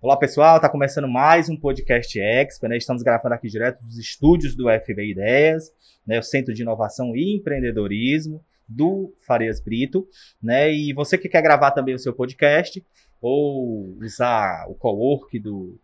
[0.00, 2.76] Olá pessoal, está começando mais um podcast Expo, né?
[2.76, 5.72] Estamos gravando aqui direto dos estúdios do FB Ideias,
[6.06, 6.20] né?
[6.20, 10.06] O Centro de Inovação e Empreendedorismo do Farias Brito,
[10.40, 10.72] né?
[10.72, 12.80] E você que quer gravar também o seu podcast
[13.20, 15.76] ou usar o co-work do,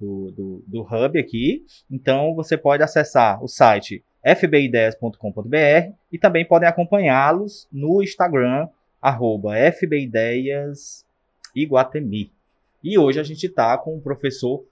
[0.00, 6.68] do, do, do Hub aqui, então você pode acessar o site fbideias.com.br e também podem
[6.68, 8.66] acompanhá-los no Instagram,
[9.00, 12.34] arroba fbideiasiguatemi.
[12.82, 14.64] E hoje a gente está com o professor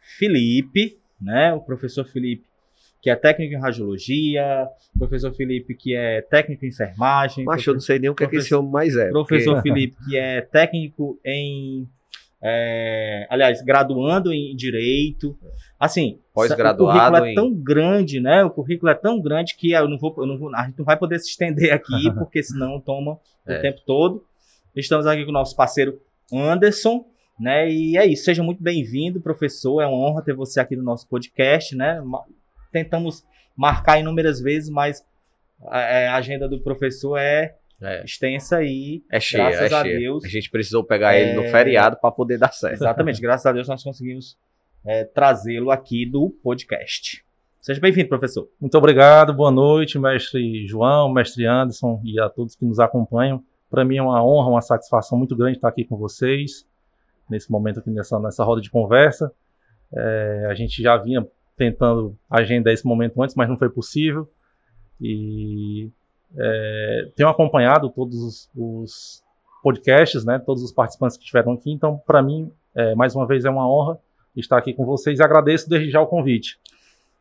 [0.00, 1.52] Felipe, né?
[1.52, 2.44] O professor Felipe,
[3.02, 7.44] que é técnico em radiologia, o professor Felipe, que é técnico em enfermagem.
[7.44, 9.10] Mas eu não sei nem o que, é que esse homem mais é.
[9.10, 9.68] Professor porque...
[9.68, 11.86] Felipe, que é técnico em.
[12.40, 15.36] É, aliás, graduando em direito.
[15.78, 16.84] Assim, pós-graduado.
[16.84, 18.44] O currículo é tão grande, né?
[18.44, 20.84] O currículo é tão grande que eu não vou, eu não vou, a gente não
[20.84, 23.58] vai poder se estender aqui, porque senão toma é.
[23.58, 24.24] o tempo todo.
[24.74, 26.00] Estamos aqui com o nosso parceiro
[26.32, 27.04] Anderson,
[27.38, 27.70] né?
[27.70, 29.80] E é isso, seja muito bem-vindo, professor.
[29.80, 32.02] É uma honra ter você aqui no nosso podcast, né?
[32.72, 33.24] Tentamos
[33.56, 35.04] marcar inúmeras vezes, mas
[35.66, 38.04] a, é, a agenda do professor é, é.
[38.04, 39.98] extensa e é cheia, graças é a cheia.
[39.98, 40.24] Deus.
[40.24, 41.22] A gente precisou pegar é...
[41.22, 42.74] ele no feriado para poder dar certo.
[42.74, 44.36] Exatamente, graças a Deus nós conseguimos
[44.84, 47.24] é, trazê-lo aqui do podcast.
[47.60, 48.48] Seja bem-vindo, professor.
[48.60, 53.42] Muito obrigado, boa noite, mestre João, mestre Anderson e a todos que nos acompanham.
[53.70, 56.67] Para mim é uma honra, uma satisfação muito grande estar aqui com vocês
[57.28, 59.32] nesse momento aqui nessa, nessa roda de conversa.
[59.92, 61.26] É, a gente já vinha
[61.56, 64.30] tentando agendar esse momento antes, mas não foi possível.
[65.00, 65.90] E
[66.36, 69.24] é, tenho acompanhado todos os, os,
[69.62, 71.70] podcasts, né, todos os participantes que estiveram aqui.
[71.70, 73.98] Então, para mim, é, mais uma vez é uma honra
[74.36, 76.58] estar aqui com vocês e agradeço desde já o convite.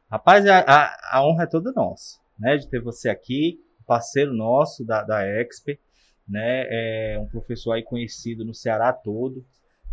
[0.09, 4.85] Rapaz, a, a, a honra é toda nossa, né, de ter você aqui, parceiro nosso
[4.85, 5.79] da, da Exper,
[6.27, 9.43] né, é um professor aí conhecido no Ceará todo,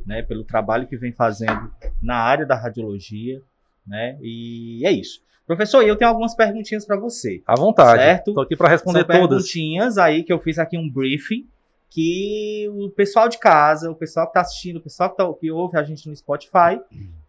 [0.07, 1.71] né, pelo trabalho que vem fazendo
[2.03, 3.41] na área da radiologia,
[3.87, 4.19] né?
[4.21, 5.23] E é isso.
[5.47, 7.43] Professor, eu tenho algumas perguntinhas para você.
[7.47, 8.03] À vontade.
[8.03, 8.29] Certo?
[8.31, 9.29] Estou aqui para responder São todas.
[9.29, 11.47] perguntinhas aí que eu fiz aqui um briefing
[11.91, 15.51] que o pessoal de casa, o pessoal que está assistindo, o pessoal que, tá, que
[15.53, 16.81] ouve a gente no Spotify,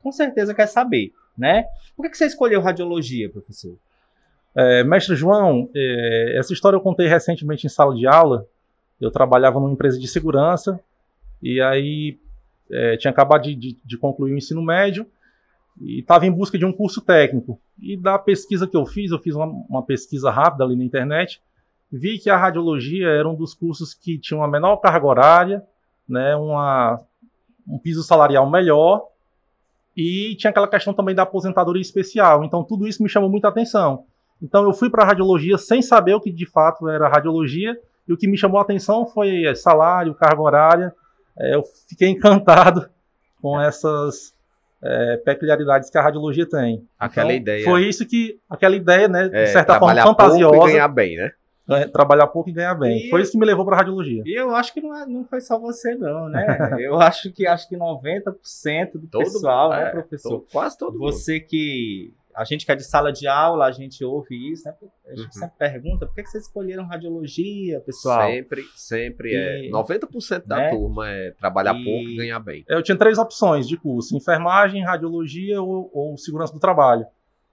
[0.01, 1.65] com certeza quer saber, né?
[1.95, 3.77] Por que, que você escolheu radiologia, professor?
[4.55, 8.47] É, mestre João, é, essa história eu contei recentemente em sala de aula.
[8.99, 10.79] Eu trabalhava numa empresa de segurança
[11.43, 12.17] e aí
[12.71, 15.05] é, tinha acabado de, de, de, concluir o ensino médio
[15.79, 17.59] e estava em busca de um curso técnico.
[17.79, 21.41] E da pesquisa que eu fiz, eu fiz uma, uma, pesquisa rápida ali na internet,
[21.91, 25.63] vi que a radiologia era um dos cursos que tinha uma menor carga horária,
[26.07, 26.99] né, uma,
[27.67, 29.07] um piso salarial melhor
[29.95, 32.43] e tinha aquela questão também da aposentadoria especial.
[32.43, 34.05] Então tudo isso me chamou muita atenção.
[34.41, 37.77] Então eu fui para a radiologia sem saber o que de fato era radiologia
[38.07, 40.95] e o que me chamou a atenção foi salário, carga horária é,
[41.37, 42.89] eu fiquei encantado
[43.41, 44.33] com essas
[44.81, 46.87] é, peculiaridades que a radiologia tem.
[46.97, 47.65] Aquela então, ideia.
[47.65, 50.49] Foi isso que, aquela ideia, né, de é, certa forma fantasiosa.
[50.51, 51.31] Pouco e ganhar bem, né?
[51.67, 53.07] É, trabalhar pouco e ganhar bem.
[53.07, 54.21] E foi isso que me levou para a radiologia.
[54.23, 56.45] E eu acho que não, é, não foi só você, não, né?
[56.79, 58.33] eu acho que acho que 90%
[58.93, 60.29] do todo, pessoal, né, professor?
[60.29, 61.47] Todo, quase todo Você mundo.
[61.47, 64.75] que a gente que é de sala de aula, a gente ouve isso, né?
[65.07, 65.31] A gente uhum.
[65.31, 68.29] sempre pergunta por que, vocês escolheram radiologia, pessoal?
[68.29, 69.71] Sempre, sempre e, é.
[69.71, 70.69] 90% da né?
[70.69, 71.83] turma é trabalhar e...
[71.83, 72.65] pouco e ganhar bem.
[72.67, 77.05] Eu tinha três opções de curso: enfermagem, radiologia ou, ou segurança do trabalho.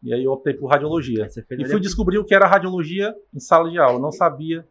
[0.03, 1.29] E aí eu optei por radiologia.
[1.51, 4.01] E fui descobrir o que era radiologia em sala de aula.
[4.01, 4.67] Não sabia.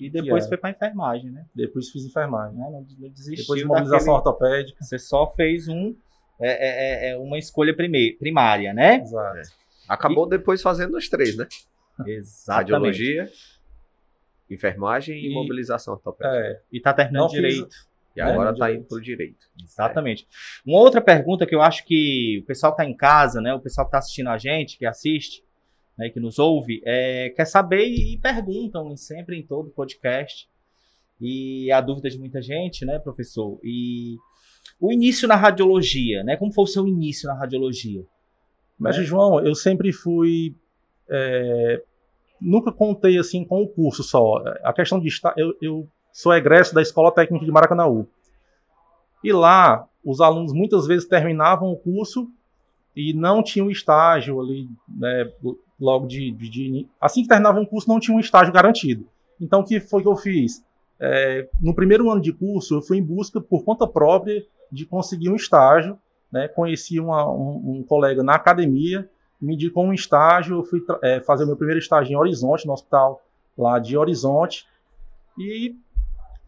[0.00, 1.44] E depois foi para enfermagem, né?
[1.54, 2.56] Depois fiz enfermagem.
[2.56, 4.28] Não, não desistiu depois de mobilização daquele...
[4.28, 4.84] ortopédica.
[4.84, 5.94] Você só fez um
[6.40, 8.96] é, é, é, é uma escolha primária, né?
[8.96, 9.38] Exato.
[9.38, 9.42] É.
[9.88, 10.30] Acabou e...
[10.30, 11.46] depois fazendo os três, né?
[12.06, 12.72] Exatamente.
[12.72, 13.30] Radiologia,
[14.48, 16.38] enfermagem e, e mobilização ortopédica.
[16.38, 17.74] É, e tá terminando Não direito.
[17.74, 17.88] Fiz...
[18.16, 19.46] E agora está indo para o direito.
[19.62, 20.24] Exatamente.
[20.24, 20.70] É.
[20.70, 23.60] Uma outra pergunta que eu acho que o pessoal que está em casa, né, o
[23.60, 25.44] pessoal que está assistindo a gente, que assiste,
[25.96, 30.48] né, que nos ouve, é, quer saber e perguntam sempre em todo podcast.
[31.20, 33.60] E a dúvida de muita gente, né, professor?
[33.62, 34.16] E
[34.80, 36.36] o início na radiologia, né?
[36.36, 38.04] Como foi o seu início na radiologia?
[38.78, 39.04] Mas, né?
[39.04, 40.54] João, eu sempre fui.
[41.08, 41.82] É,
[42.40, 44.42] nunca contei assim com o curso só.
[44.62, 45.34] A questão de estar.
[45.36, 48.08] Eu, eu sou egresso da Escola Técnica de Maracanaú.
[49.22, 52.28] E lá, os alunos muitas vezes terminavam o curso
[52.94, 55.30] e não tinham estágio ali, né,
[55.78, 59.06] logo de, de, de, Assim que terminavam o curso, não tinha um estágio garantido.
[59.40, 60.64] Então, o que foi que eu fiz?
[61.00, 65.30] É, no primeiro ano de curso, eu fui em busca, por conta própria, de conseguir
[65.30, 65.98] um estágio.
[66.30, 66.48] Né?
[66.48, 69.08] Conheci uma, um, um, colega na academia,
[69.40, 73.22] me indicou um estágio, fui é, fazer o meu primeiro estágio em Horizonte, no hospital
[73.56, 74.66] lá de Horizonte.
[75.38, 75.76] E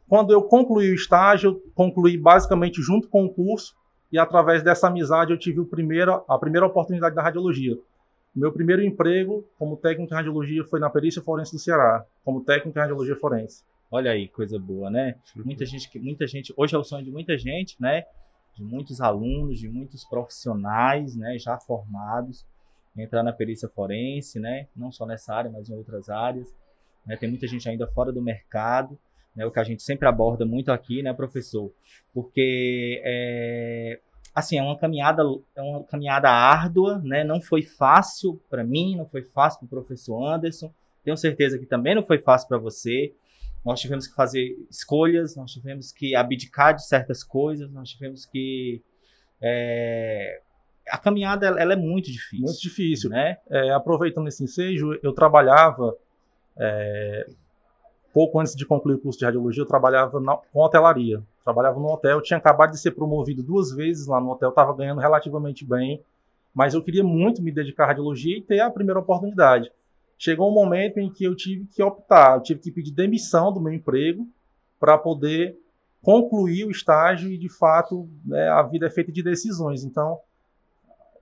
[0.09, 3.75] quando eu concluí o estágio, concluí basicamente junto com o curso,
[4.13, 7.79] e através dessa amizade eu tive o primeiro, a primeira oportunidade da radiologia.
[8.35, 12.79] Meu primeiro emprego como técnico em radiologia foi na Perícia Forense do Ceará, como técnico
[12.79, 13.63] em radiologia forense.
[13.93, 15.17] Olha aí, coisa boa, né?
[15.35, 18.05] Muita gente, muita gente, hoje é o sonho de muita gente, né?
[18.55, 22.47] De muitos alunos, de muitos profissionais, né, já formados,
[22.97, 24.69] entrar na perícia forense, né?
[24.77, 26.55] Não só nessa área, mas em outras áreas.
[27.05, 27.17] Né?
[27.17, 28.97] Tem muita gente ainda fora do mercado,
[29.35, 29.45] né?
[29.45, 31.73] O que a gente sempre aborda muito aqui, né, professor?
[32.15, 33.99] Porque é,
[34.33, 35.25] assim, é uma caminhada,
[35.57, 37.25] é uma caminhada árdua, né?
[37.25, 40.73] Não foi fácil para mim, não foi fácil para o professor Anderson.
[41.03, 43.13] Tenho certeza que também não foi fácil para você.
[43.65, 48.83] Nós tivemos que fazer escolhas, nós tivemos que abdicar de certas coisas, nós tivemos que
[49.41, 50.41] é...
[50.89, 52.47] a caminhada ela é muito difícil.
[52.47, 53.37] Muito difícil, né?
[53.49, 55.95] É, aproveitando esse ensejo, eu trabalhava
[56.57, 57.27] é,
[58.12, 61.23] pouco antes de concluir o curso de radiologia, eu trabalhava na, com hotelaria.
[61.45, 65.01] Trabalhava no hotel, tinha acabado de ser promovido duas vezes lá no hotel, estava ganhando
[65.01, 66.03] relativamente bem,
[66.55, 69.71] mas eu queria muito me dedicar à radiologia e ter a primeira oportunidade.
[70.23, 73.59] Chegou um momento em que eu tive que optar, eu tive que pedir demissão do
[73.59, 74.29] meu emprego
[74.79, 75.59] para poder
[76.03, 79.83] concluir o estágio e, de fato, né, a vida é feita de decisões.
[79.83, 80.19] Então,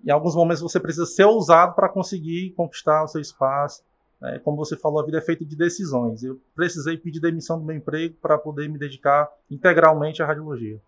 [0.04, 3.84] em alguns momentos você precisa ser ousado para conseguir conquistar o seu espaço.
[4.20, 6.24] É, como você falou, a vida é feita de decisões.
[6.24, 10.80] Eu precisei pedir demissão do meu emprego para poder me dedicar integralmente à radiologia.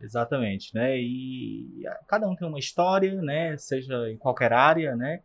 [0.00, 0.98] Exatamente, né?
[0.98, 3.58] E cada um tem uma história, né?
[3.58, 5.20] Seja em qualquer área, né?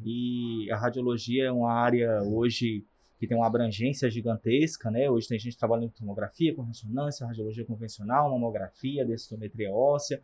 [0.00, 0.06] Uhum.
[0.06, 2.84] E a radiologia é uma área hoje
[3.18, 5.10] que tem uma abrangência gigantesca, né?
[5.10, 10.22] Hoje tem gente trabalhando com tomografia, com ressonância, radiologia convencional, mamografia, densitometria óssea,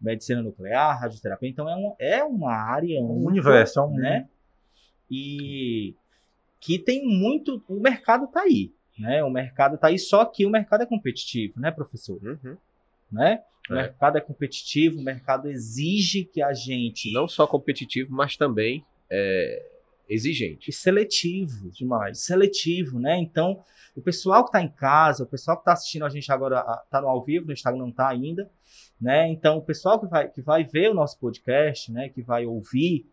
[0.00, 1.48] medicina nuclear, radioterapia.
[1.48, 4.28] Então é, um, é uma área, um, um universo, é um né?
[5.10, 5.94] E
[6.60, 7.62] que tem muito.
[7.68, 8.72] O mercado está aí.
[8.98, 9.22] Né?
[9.22, 12.18] O mercado está aí, só que o mercado é competitivo, né, professor?
[12.22, 12.56] Uhum.
[13.12, 13.42] Né?
[13.68, 13.82] O é.
[13.82, 17.12] mercado é competitivo, o mercado exige que a gente.
[17.12, 19.70] Não só competitivo, mas também é,
[20.08, 20.70] exigente.
[20.70, 22.20] E seletivo demais.
[22.20, 23.18] Seletivo, né?
[23.18, 23.62] Então,
[23.94, 27.00] o pessoal que está em casa, o pessoal que está assistindo a gente agora, está
[27.00, 28.50] no ao vivo, no Instagram não está ainda,
[29.00, 29.28] né?
[29.28, 33.06] Então, o pessoal que vai, que vai ver o nosso podcast, né, que vai ouvir,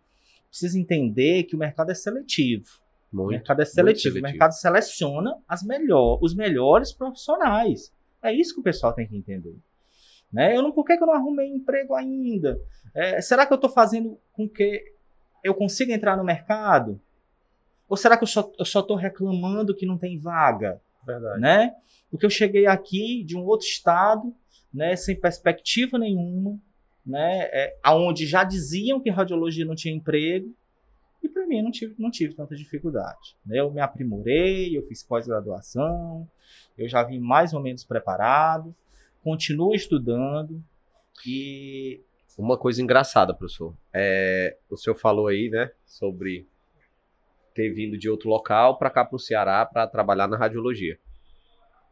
[0.50, 2.66] precisa entender que o mercado é seletivo.
[3.12, 4.02] Muito, o mercado é seletivo.
[4.02, 4.26] seletivo.
[4.26, 7.94] O mercado seleciona as melhor, os melhores profissionais.
[8.22, 9.56] É isso que o pessoal tem que entender.
[10.32, 10.56] Né?
[10.56, 12.60] Eu não, por que, que eu não arrumei emprego ainda?
[12.96, 14.93] É, será que eu estou fazendo com que
[15.44, 17.00] eu consiga entrar no mercado?
[17.88, 20.82] Ou será que eu só estou reclamando que não tem vaga?
[21.06, 21.40] Verdade.
[21.40, 21.76] Né?
[22.10, 24.34] Porque eu cheguei aqui de um outro estado,
[24.74, 26.60] né, sem perspectiva nenhuma,
[27.06, 30.56] né, é, aonde já diziam que radiologia não tinha emprego,
[31.22, 33.36] e para mim não tive, não tive tanta dificuldade.
[33.46, 33.60] Né?
[33.60, 36.28] Eu me aprimorei, eu fiz pós-graduação,
[36.78, 38.76] eu já vim mais ou menos preparado,
[39.24, 40.64] continuo estudando
[41.26, 42.02] e.
[42.38, 43.76] Uma coisa engraçada, professor.
[43.94, 46.48] É, o senhor falou aí, né, sobre
[47.54, 50.98] ter vindo de outro local para cá para o Ceará para trabalhar na radiologia.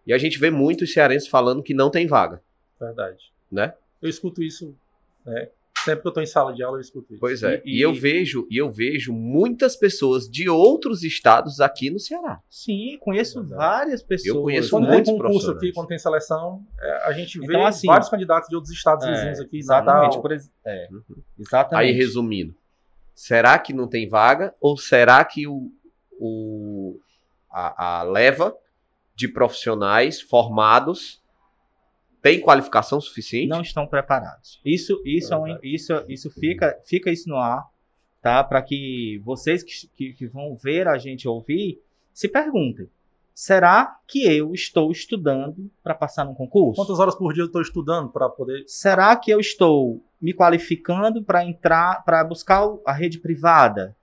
[0.06, 2.42] E a gente vê muitos cearenses falando que não tem vaga.
[2.80, 3.32] Verdade.
[3.52, 3.74] Né?
[4.02, 4.76] Eu escuto isso
[5.24, 5.50] né,
[5.84, 7.20] Sempre que eu estou em sala de aula, eu escuto isso.
[7.20, 7.62] Pois é.
[7.66, 12.40] E, e, eu vejo, e eu vejo muitas pessoas de outros estados aqui no Ceará.
[12.50, 14.36] Sim, conheço várias pessoas.
[14.36, 17.66] Eu conheço quando muitos tem concurso aqui, quando tem seleção, é, a gente vê então,
[17.66, 19.58] assim, vários candidatos de outros estados é, vizinhos aqui.
[19.58, 20.22] Exatamente.
[20.22, 21.02] Por, é, uhum.
[21.40, 21.90] exatamente.
[21.90, 22.54] Aí, resumindo,
[23.16, 24.54] será que não tem vaga?
[24.62, 25.72] Ou será que o,
[26.20, 27.00] o
[27.52, 28.56] a, a leva
[29.16, 31.21] de profissionais formados
[32.22, 33.48] tem qualificação suficiente?
[33.48, 34.62] Não estão preparados.
[34.64, 37.68] Isso, isso, é um, isso, isso fica, fica isso no ar,
[38.22, 38.44] tá?
[38.44, 41.82] Para que vocês que, que, que, vão ver a gente ouvir
[42.14, 42.88] se perguntem:
[43.34, 46.80] será que eu estou estudando para passar num concurso?
[46.80, 48.64] Quantas horas por dia eu estou estudando para poder?
[48.68, 53.96] Será que eu estou me qualificando para entrar, para buscar a rede privada?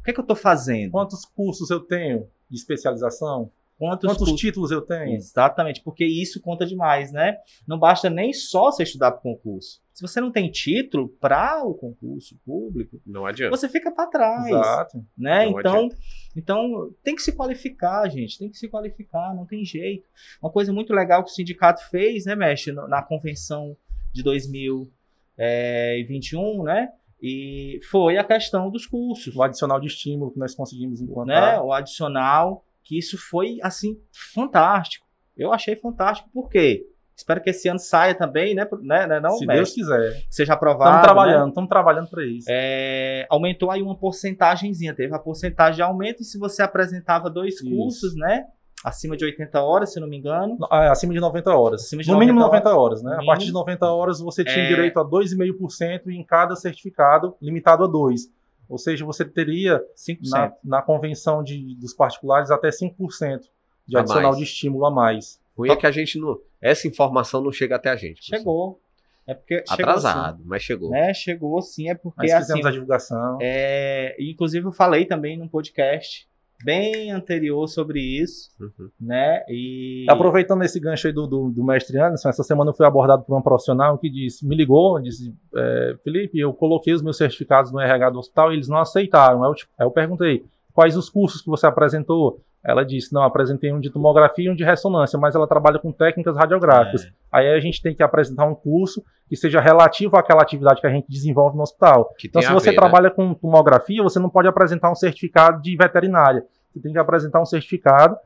[0.00, 0.92] O que, é que eu estou fazendo?
[0.92, 3.50] Quantos cursos eu tenho de especialização?
[3.78, 5.14] Quantos, Quantos títulos eu tenho?
[5.14, 7.36] Exatamente, porque isso conta demais, né?
[7.66, 9.80] Não basta nem só você estudar para o concurso.
[9.94, 13.56] Se você não tem título para o concurso público, não adianta.
[13.56, 14.48] Você fica para trás.
[14.48, 15.06] Exato.
[15.16, 15.46] Né?
[15.46, 15.88] então,
[16.36, 18.36] então tem que se qualificar, gente.
[18.36, 20.08] Tem que se qualificar, não tem jeito.
[20.42, 23.76] Uma coisa muito legal que o sindicato fez, né, Mestre, na convenção
[24.12, 26.88] de 2021, né?
[27.20, 29.34] E foi a questão dos cursos.
[29.34, 31.54] O adicional de estímulo que nós conseguimos implantar.
[31.54, 31.60] Né?
[31.60, 33.98] O adicional que isso foi, assim,
[34.34, 35.06] fantástico.
[35.36, 36.86] Eu achei fantástico, por quê?
[37.14, 38.66] Espero que esse ano saia também, né?
[38.80, 39.56] né, né não, Se mestre?
[39.56, 40.24] Deus quiser.
[40.30, 40.90] Seja aprovado.
[40.90, 41.74] Estamos trabalhando, estamos né?
[41.74, 42.46] trabalhando para isso.
[42.48, 47.54] É, aumentou aí uma porcentagemzinha, teve a porcentagem de aumento, e se você apresentava dois
[47.54, 47.68] isso.
[47.68, 48.46] cursos, né?
[48.84, 50.56] acima de 80 horas, se não me engano.
[50.70, 51.82] Ah, acima de 90 horas.
[51.82, 52.62] Acima de no 90 mínimo horas.
[52.62, 53.16] 90 horas, né?
[53.16, 53.58] No A partir de mínimo.
[53.60, 54.68] 90 horas você tinha É.
[54.68, 58.28] direito a 2,5% em cada certificado, limitado a 2.
[58.68, 60.18] Ou seja, você teria 5%.
[60.30, 63.40] na, na convenção de, dos particulares até 5%
[63.86, 64.36] de A adicional mais.
[64.38, 65.40] de estímulo a mais.
[65.56, 66.38] ruim é que a gente não.
[66.60, 68.22] Essa informação não chega até a gente.
[68.24, 68.80] Chegou.
[69.26, 70.90] É porque chegou Atrasado, mas chegou.
[70.90, 71.12] né?
[71.12, 73.38] Chegou sim, é porque Mas assim, fizemos a divulgação.
[73.42, 76.26] é, inclusive eu falei também num podcast
[76.64, 78.88] bem anterior sobre isso, Uhum.
[79.00, 79.44] né?
[79.48, 83.22] E Aproveitando esse gancho aí do, do, do mestre Anderson, essa semana eu fui abordado
[83.22, 87.70] por uma profissional que disse, me ligou, disse, é, Felipe, eu coloquei os meus certificados
[87.72, 89.42] no RH do hospital e eles não aceitaram.
[89.44, 92.40] Aí eu, tipo, aí eu perguntei, quais os cursos que você apresentou?
[92.64, 95.92] Ela disse, não, apresentei um de tomografia e um de ressonância, mas ela trabalha com
[95.92, 97.04] técnicas radiográficas.
[97.04, 97.08] É.
[97.32, 100.90] Aí a gente tem que apresentar um curso que seja relativo àquela atividade que a
[100.90, 102.12] gente desenvolve no hospital.
[102.18, 102.82] Que Então, se você ver, né?
[102.82, 106.44] trabalha com tomografia, você não pode apresentar um certificado de veterinária.
[106.72, 108.16] Você tem que apresentar um certificado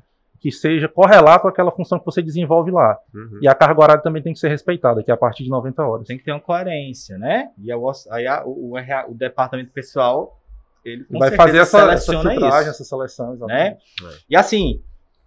[0.41, 2.99] que seja correlato àquela função que você desenvolve lá.
[3.15, 3.39] Uhum.
[3.41, 5.83] E a carga horária também tem que ser respeitada, que é a partir de 90
[5.87, 6.07] horas.
[6.09, 7.51] tem que ter uma coerência, né?
[7.59, 7.77] E a,
[8.11, 10.37] aí a- o, o o departamento pessoal
[10.85, 12.71] ele Vai fazer essa, essa filtragem, isso.
[12.71, 13.35] essa seleção, né?
[13.35, 13.85] exatamente.
[14.29, 14.83] E assim,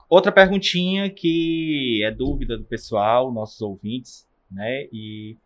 [0.09, 4.87] outra perguntinha que é dúvida do pessoal, nossos ouvintes, né?
[4.91, 5.37] E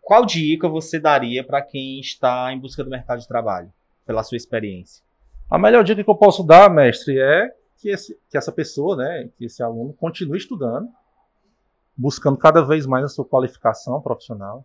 [0.00, 3.72] qual dica você daria para quem está em busca do mercado de trabalho,
[4.06, 5.02] pela sua experiência?
[5.50, 9.28] A melhor dica que eu posso dar, mestre, é que, esse- que essa pessoa, né,
[9.36, 10.88] que esse aluno continue estudando,
[11.96, 14.64] buscando cada vez mais a sua qualificação profissional.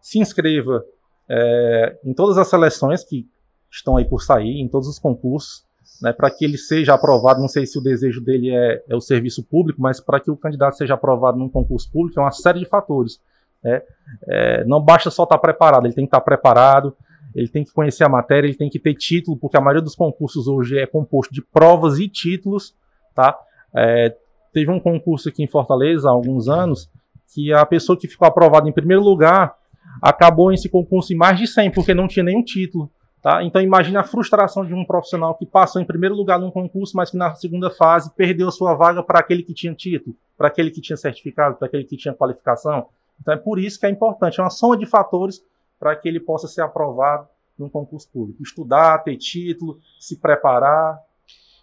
[0.00, 0.84] Se inscreva
[1.28, 3.28] é, em todas as seleções que
[3.70, 5.64] estão aí por sair, em todos os concursos,
[6.02, 7.40] né, para que ele seja aprovado.
[7.40, 10.36] Não sei se o desejo dele é, é o serviço público, mas para que o
[10.36, 13.20] candidato seja aprovado num concurso público é uma série de fatores.
[13.62, 13.82] né.
[14.26, 16.96] É, não basta só estar preparado, ele tem que estar preparado,
[17.34, 19.94] ele tem que conhecer a matéria, ele tem que ter título, porque a maioria dos
[19.94, 22.74] concursos hoje é composto de provas e títulos,
[23.14, 23.38] tá?
[23.74, 24.16] É,
[24.52, 26.90] teve um concurso aqui em Fortaleza há alguns anos
[27.32, 29.54] que a pessoa que ficou aprovada em primeiro lugar
[30.02, 32.90] acabou esse concurso em mais de 100 porque não tinha nenhum título,
[33.22, 33.42] tá?
[33.44, 37.10] Então imagine a frustração de um profissional que passou em primeiro lugar num concurso, mas
[37.10, 40.70] que na segunda fase perdeu a sua vaga para aquele que tinha título, para aquele
[40.70, 42.86] que tinha certificado, para aquele que tinha qualificação.
[43.20, 45.44] Então é por isso que é importante, é uma soma de fatores
[45.78, 48.42] para que ele possa ser aprovado num concurso público.
[48.42, 50.98] Estudar, ter título, se preparar.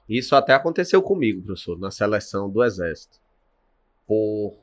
[0.08, 3.20] Isso até aconteceu comigo, professor, na seleção do Exército.
[4.06, 4.54] Por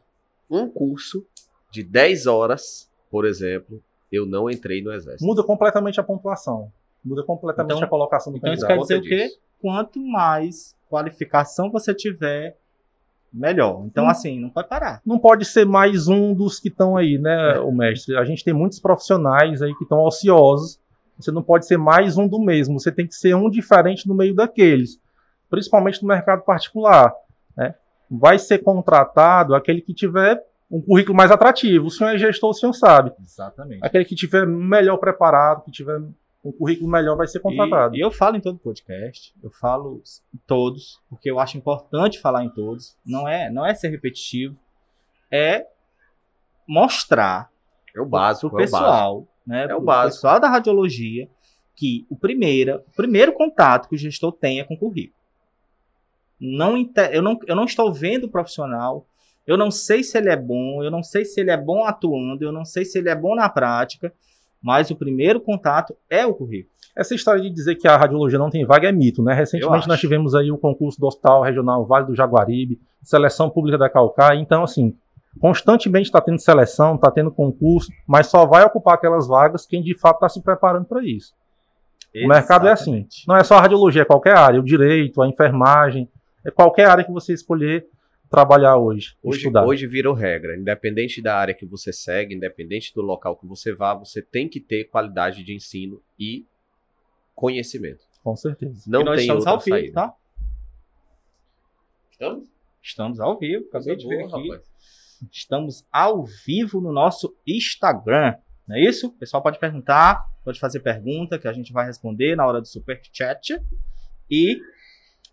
[0.49, 1.27] um curso
[1.71, 5.25] de 10 horas, por exemplo, eu não entrei no Exército.
[5.25, 6.73] Muda completamente a pontuação.
[7.05, 8.89] Muda completamente Então- a colocação do Então isso candidato.
[8.89, 9.37] quer dizer o quê?
[9.61, 12.57] Quanto mais qualificação você tiver,
[13.33, 13.83] melhor.
[13.87, 14.09] Então Hum.
[14.09, 15.01] assim, não pode parar.
[15.05, 18.17] Não pode ser mais um dos que estão aí, né, o mestre?
[18.17, 20.79] A gente tem muitos profissionais aí que estão ociosos.
[21.19, 22.79] Você não pode ser mais um do mesmo.
[22.81, 24.99] Você tem que ser um diferente no meio daqueles.
[25.51, 27.13] Principalmente no mercado particular.
[27.57, 27.75] Né?
[28.11, 31.87] Vai ser contratado aquele que tiver um currículo mais atrativo.
[31.87, 33.13] O senhor é gestor, o senhor sabe.
[33.23, 33.81] Exatamente.
[33.83, 36.01] Aquele que tiver melhor preparado, que tiver
[36.45, 37.95] um currículo melhor, vai ser contratado.
[37.97, 40.03] E, e eu falo em todo podcast, eu falo
[40.35, 42.97] em todos, porque eu acho importante falar em todos.
[43.05, 44.57] Não é, não é ser repetitivo,
[45.31, 45.67] é
[46.69, 47.51] mostrar
[47.97, 48.79] É o básico, pro é o básico.
[48.79, 50.17] pessoal, né, É o básico.
[50.17, 51.29] pessoal da radiologia,
[51.77, 55.15] que o primeiro, o primeiro contato que o gestor tem é com o currículo.
[56.41, 56.75] Não,
[57.13, 59.07] eu, não, eu não estou vendo o profissional,
[59.47, 62.45] eu não sei se ele é bom, eu não sei se ele é bom atuando,
[62.45, 64.13] eu não sei se ele é bom na prática,
[64.65, 66.73] mas o primeiro contato é o currículo.
[66.97, 69.35] Essa história de dizer que a radiologia não tem vaga é mito, né?
[69.35, 73.91] Recentemente nós tivemos aí o concurso do Hospital Regional Vale do Jaguaribe, seleção pública da
[73.91, 74.97] Calcaia, então assim,
[75.39, 79.95] constantemente está tendo seleção, está tendo concurso, mas só vai ocupar aquelas vagas quem de
[79.95, 81.35] fato está se preparando para isso.
[82.15, 82.93] O mercado é assim.
[82.93, 83.29] Exatamente.
[83.29, 86.09] Não é só a radiologia, é qualquer área, o direito, a enfermagem,
[86.43, 87.87] é qualquer área que você escolher
[88.35, 89.65] trabalhar hoje, Hoje, estudar.
[89.67, 90.57] hoje virou regra.
[90.57, 94.61] Independente da área que você segue, independente do local que você vá, você tem que
[94.61, 96.47] ter qualidade de ensino e
[97.35, 98.05] conhecimento.
[98.23, 98.85] Com certeza.
[98.87, 99.95] Não e nós tem estamos outra ao vivo, saída.
[99.95, 100.15] tá?
[102.11, 102.49] Estamos?
[102.83, 104.49] Estamos ao vivo, acabei de ver Boa, aqui.
[104.51, 104.75] rapaz.
[105.33, 108.35] Estamos ao vivo no nosso Instagram.
[108.69, 109.09] Não é isso?
[109.09, 112.67] O pessoal pode perguntar, pode fazer pergunta que a gente vai responder na hora do
[112.67, 113.59] super chat.
[114.31, 114.59] E,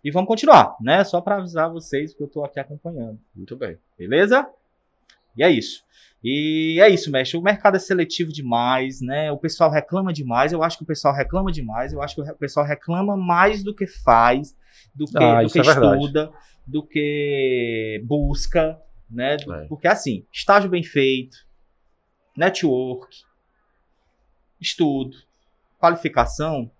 [0.04, 1.04] e vamos continuar, né?
[1.04, 3.18] Só para avisar vocês que eu estou aqui acompanhando.
[3.34, 3.78] Muito bem.
[3.96, 4.48] Beleza?
[5.36, 5.84] E é isso.
[6.24, 7.36] E é isso, mestre.
[7.38, 9.32] O mercado é seletivo demais, né?
[9.32, 10.52] O pessoal reclama demais.
[10.52, 11.92] Eu acho que o pessoal reclama demais.
[11.92, 14.56] Eu acho que o pessoal reclama mais do que faz,
[14.94, 15.96] do que, Ah, do que é verdade.
[15.96, 16.32] estuda,
[16.66, 18.80] do que busca,
[19.10, 19.34] né?
[19.36, 19.64] É.
[19.68, 21.36] Porque assim, estágio bem feito,
[22.36, 23.16] network,
[24.60, 25.16] estudo,
[25.78, 26.70] qualificação,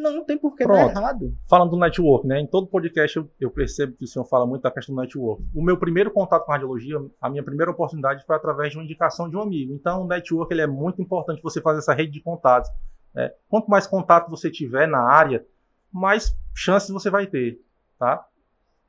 [0.00, 1.36] Não tem por que dar errado.
[1.48, 2.40] Falando do network, né?
[2.40, 5.44] Em todo podcast eu, eu percebo que o senhor fala muito da questão do network.
[5.54, 8.84] O meu primeiro contato com a radiologia, a minha primeira oportunidade foi através de uma
[8.84, 9.74] indicação de um amigo.
[9.74, 12.70] Então, o network ele é muito importante você fazer essa rede de contatos.
[13.14, 13.32] né?
[13.48, 15.44] Quanto mais contato você tiver na área,
[15.92, 17.60] mais chances você vai ter,
[17.98, 18.26] tá?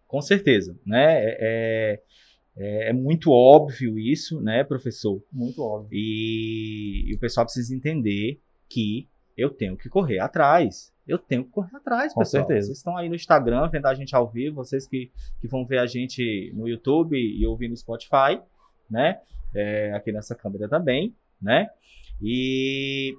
[0.07, 1.17] Com certeza, né?
[1.23, 2.01] É,
[2.55, 5.21] é, é muito óbvio isso, né, professor?
[5.31, 5.89] Muito óbvio.
[5.91, 10.92] E, e o pessoal precisa entender que eu tenho que correr atrás.
[11.07, 12.43] Eu tenho que correr atrás, Com pessoal.
[12.45, 12.67] certeza.
[12.67, 15.79] Vocês estão aí no Instagram vendo a gente ao vivo, vocês que, que vão ver
[15.79, 18.41] a gente no YouTube e ouvir no Spotify,
[18.89, 19.19] né?
[19.53, 21.67] É, aqui nessa câmera também, né?
[22.21, 23.17] E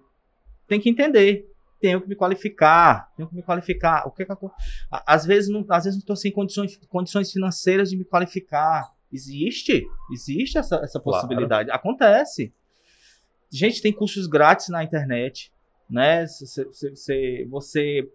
[0.66, 1.50] tem que entender.
[1.80, 4.06] Tenho que me qualificar, tenho que me qualificar.
[4.08, 4.50] O que, que acon-
[4.90, 8.90] a- às vezes não, às vezes não estou sem condições, condições financeiras de me qualificar.
[9.12, 11.26] Existe, existe essa, essa Claro.
[11.26, 11.70] possibilidade.
[11.70, 12.52] Acontece.
[13.52, 15.52] Gente, tem cursos grátis na internet,
[15.88, 16.26] né?
[16.26, 18.08] Você, você- você- você-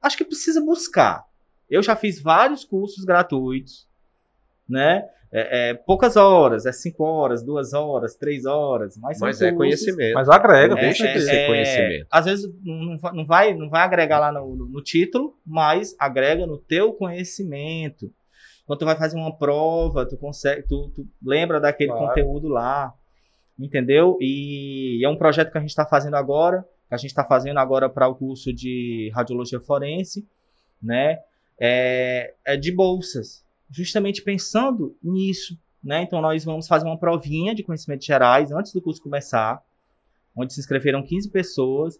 [0.00, 1.24] acho que precisa buscar.
[1.70, 3.88] Eu já fiz vários cursos gratuitos,
[4.68, 5.04] né?
[5.34, 9.56] É, é, poucas horas, é cinco horas, duas horas, três horas, mas, Mas é cursos-
[9.56, 10.14] conhecimento.
[10.14, 12.06] Mas agrega, É, com deixa de ser conhecimento.
[12.10, 15.34] Às vezes não, não vai- não vai, não vai agregar lá no, no- no título,
[15.46, 18.12] mas agrega no teu conhecimento.
[18.66, 22.08] Quando tu vai fazer uma prova, tu consegue, tu, tu lembra daquele Claro.
[22.08, 22.92] conteúdo lá,
[23.58, 24.18] entendeu?
[24.20, 27.56] E é um projeto que a gente está fazendo agora, que a gente está fazendo
[27.56, 30.28] agora para o curso de radiologia forense,
[30.82, 31.20] né?
[31.58, 36.02] É, é de bolsas, justamente pensando nisso, né?
[36.02, 39.64] Então nós vamos fazer uma provinha de conhecimentos gerais antes do curso começar,
[40.36, 41.98] onde se inscreveram 15 pessoas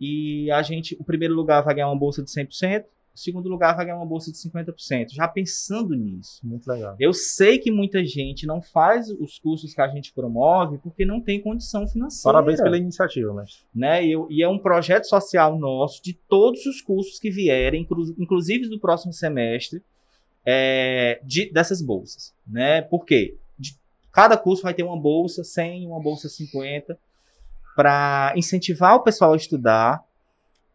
[0.00, 2.84] e a gente, o primeiro lugar vai ganhar uma bolsa de 100%,
[3.14, 6.40] o segundo lugar vai ganhar uma bolsa de 50%, já pensando nisso.
[6.42, 6.96] Muito legal.
[6.98, 11.20] Eu sei que muita gente não faz os cursos que a gente promove porque não
[11.20, 12.32] tem condição financeira.
[12.32, 13.64] Parabéns pela iniciativa, mestre.
[13.74, 14.04] né?
[14.04, 18.14] E, eu- e é um projeto social nosso de todos os cursos que vierem, inclu-
[18.18, 19.82] inclusive do próximo semestre,
[20.44, 22.82] é, de- dessas bolsas, né?
[22.82, 23.36] Por quê?
[23.58, 23.76] De-
[24.10, 26.98] cada curso vai ter uma bolsa 100, uma bolsa 50,
[27.76, 30.02] para incentivar o pessoal a estudar.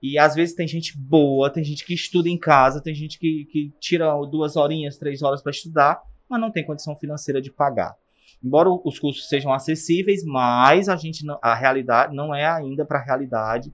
[0.01, 3.45] E às vezes tem gente boa, tem gente que estuda em casa, tem gente que,
[3.51, 7.95] que tira duas horinhas, três horas para estudar, mas não tem condição financeira de pagar.
[8.43, 12.99] Embora os cursos sejam acessíveis, mas a gente não, a realidade não é ainda para
[12.99, 13.73] a realidade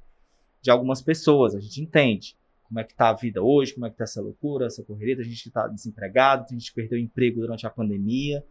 [0.62, 1.54] de algumas pessoas.
[1.54, 4.22] A gente entende como é que tá a vida hoje, como é que tá essa
[4.22, 7.70] loucura, essa correria, tem gente que está desempregado, tem gente que perdeu emprego durante a
[7.70, 8.44] pandemia.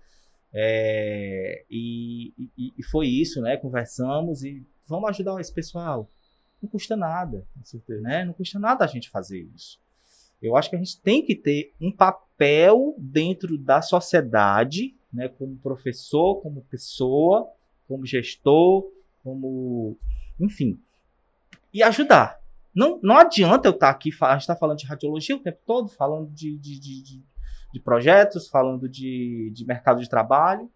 [0.53, 3.57] É, e, e- e foi isso, né?
[3.57, 6.11] Conversamos e vamos ajudar esse pessoal.
[6.63, 7.45] Não custa nada
[8.01, 8.25] né?
[8.25, 9.81] Não custa nada a gente fazer isso.
[10.41, 15.29] Eu acho que a gente tem que ter um papel dentro da sociedade, né?
[15.29, 17.49] Como professor, como pessoa,
[17.89, 18.91] como gestor,
[19.23, 19.97] como,
[20.41, 20.81] enfim,
[21.73, 22.41] e ajudar.
[22.75, 25.59] Não, não adianta eu estar aqui, fa- a gente está falando de radiologia o tempo
[25.67, 27.23] todo, falando de, de, de, de-
[27.73, 30.71] de projetos, falando de, de mercado de trabalho.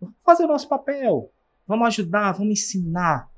[0.00, 1.30] Vamos fazer o nosso papel.
[1.66, 3.30] Vamos ajudar, vamos ensinar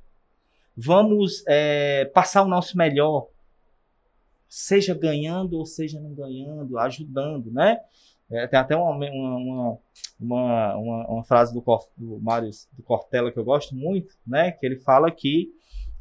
[0.76, 3.28] vamos é, passar o nosso melhor,
[4.48, 7.80] seja ganhando ou seja não ganhando, ajudando, né?
[8.30, 9.78] É, tem até uma, uma,
[10.18, 14.50] uma, uma, uma- frase do, Cor- do Mário do Cortella que eu gosto muito, né?
[14.50, 15.48] Que ele fala que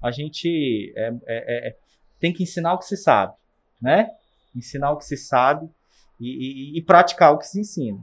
[0.02, 1.78] a gente é, é- é-
[2.20, 3.34] tem que ensinar o que se sabe,
[3.82, 4.12] né?
[4.56, 5.70] Ensinar o que se sabe
[6.20, 8.00] e, e- e praticar o que se ensina,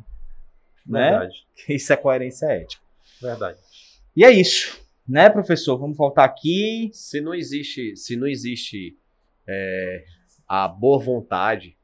[0.87, 1.11] né?
[1.11, 1.47] Verdade.
[1.69, 2.83] Isso é coerência ética.
[3.21, 3.59] Verdade.
[4.15, 5.79] E é isso, né, professor?
[5.79, 6.91] Vamos voltar aqui.
[6.93, 8.97] Se não existe, se não existe
[9.47, 10.05] é,
[10.47, 11.77] a boa vontade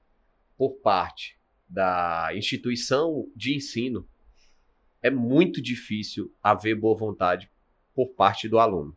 [0.57, 4.09] por parte da instituição de ensino,
[5.03, 7.51] é muito difícil haver boa vontade
[7.95, 8.97] por parte do aluno.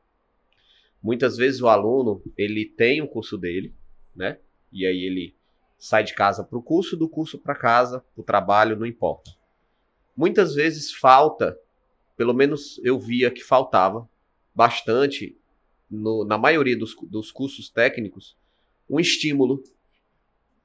[1.02, 3.74] Muitas vezes o aluno ele tem o curso dele,
[4.16, 4.38] né?
[4.72, 5.36] E aí ele
[5.78, 9.32] sai de casa para o curso, do curso para casa, para o trabalho, não importa.
[10.16, 11.58] Muitas vezes falta,
[12.16, 14.08] pelo menos eu via que faltava
[14.54, 15.38] bastante
[15.90, 18.36] no- na maioria dos, dos cursos técnicos,
[18.90, 19.64] um estímulo,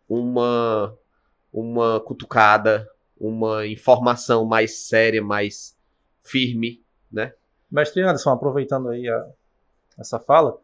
[0.09, 0.97] uma,
[1.53, 5.77] uma cutucada, uma informação mais séria, mais
[6.21, 7.33] firme, né?
[7.71, 9.29] Mestre Anderson, aproveitando aí a-
[9.99, 10.61] essa fala,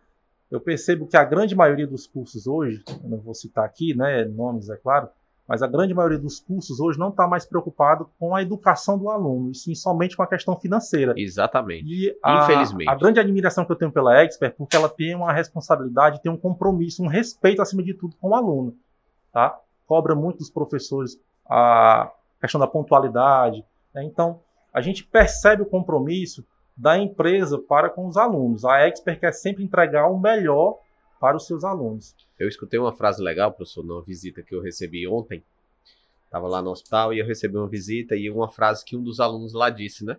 [0.50, 4.24] eu percebo que a grande maioria dos cursos hoje, eu não vou citar aqui, né,
[4.24, 5.08] nomes, é claro,
[5.46, 9.10] mas a grande maioria dos cursos hoje não está mais preocupado com a educação do
[9.10, 11.14] aluno, e sim somente com a questão financeira.
[11.16, 11.84] Exatamente.
[11.84, 12.88] E a, Infelizmente.
[12.88, 16.36] a grande admiração que eu tenho pela Expert, porque ela tem uma responsabilidade, tem um
[16.36, 18.74] compromisso, um respeito acima de tudo com o aluno,
[19.32, 19.58] tá?
[19.86, 24.04] Cobra muito dos professores a questão da pontualidade, né?
[24.04, 24.40] Então,
[24.72, 26.44] a gente percebe o compromisso
[26.76, 28.64] da empresa para com os alunos.
[28.64, 30.78] A Expert quer sempre entregar o melhor
[31.22, 32.16] para os seus alunos.
[32.36, 35.40] Eu escutei uma frase legal, professor, numa visita que eu recebi ontem.
[36.24, 39.20] Estava lá no hospital e eu recebi uma visita e uma frase que um dos
[39.20, 40.16] alunos lá disse, né?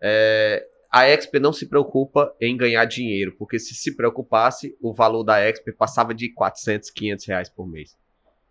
[0.00, 5.24] É, a Exper não se preocupa em ganhar dinheiro, porque se se preocupasse, o valor
[5.24, 7.94] da Exper passava de 400, 500 reais por mês.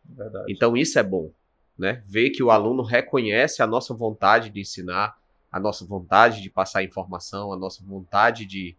[0.06, 0.54] Verdade.
[0.54, 1.32] Então isso é bom,
[1.76, 2.04] né?
[2.06, 5.18] Ver que o aluno reconhece a nossa vontade de ensinar,
[5.52, 8.76] a nossa vontade de passar informação, a nossa vontade de,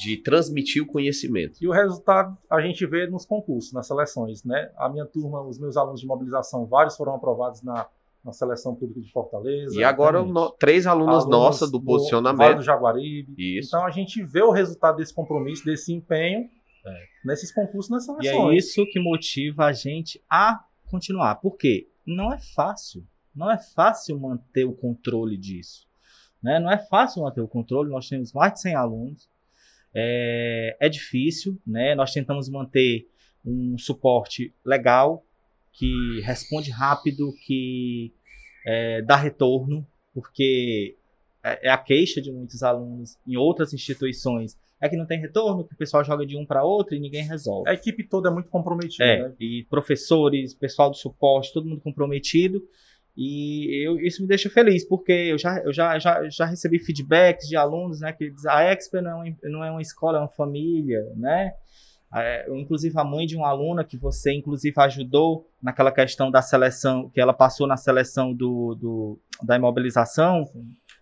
[0.00, 1.56] de transmitir o conhecimento.
[1.60, 4.70] E o resultado a gente vê nos concursos, nas seleções, né?
[4.76, 7.86] A minha turma, os meus alunos de mobilização, vários foram aprovados na,
[8.24, 9.78] na seleção pública de Fortaleza.
[9.78, 12.56] E agora no- três alunas Alunos nossas do posicionamento.
[12.58, 13.34] do Jaguaribe.
[13.58, 13.68] Isso.
[13.68, 16.48] Então a gente vê o resultado desse compromisso, desse empenho
[17.24, 18.54] nesses concursos, nas E seleções.
[18.54, 21.34] é isso que motiva a gente a continuar.
[21.36, 21.86] Por quê?
[22.06, 23.04] Não é fácil.
[23.36, 25.86] Não é fácil manter o controle disso.
[26.42, 26.58] Né?
[26.58, 27.90] Não é fácil manter o controle.
[27.90, 29.28] Nós temos mais de 100 alunos.
[29.94, 31.58] É, é difícil.
[31.66, 31.94] Né?
[31.94, 33.08] Nós tentamos manter
[33.44, 35.24] um suporte legal,
[35.72, 38.12] que responde rápido, que
[38.66, 40.96] é, dá retorno, porque
[41.42, 44.58] é, é a queixa de muitos alunos em outras instituições.
[44.82, 47.22] É que não tem retorno, que o pessoal joga de um para outro e ninguém
[47.22, 47.68] resolve.
[47.68, 49.34] A equipe toda é muito comprometida, É, né?
[49.38, 52.62] e professores, pessoal do suporte, todo mundo comprometido.
[53.16, 57.48] E eu, isso me deixa feliz, porque eu já, eu já, já, já recebi feedbacks
[57.48, 60.20] de alunos, né, que dizem, a Exper não é, uma, não é uma escola, é
[60.20, 61.52] uma família, né?
[62.12, 67.08] É, inclusive a mãe de uma aluna que você inclusive ajudou naquela questão da seleção,
[67.08, 70.44] que ela passou na seleção do, do da imobilização,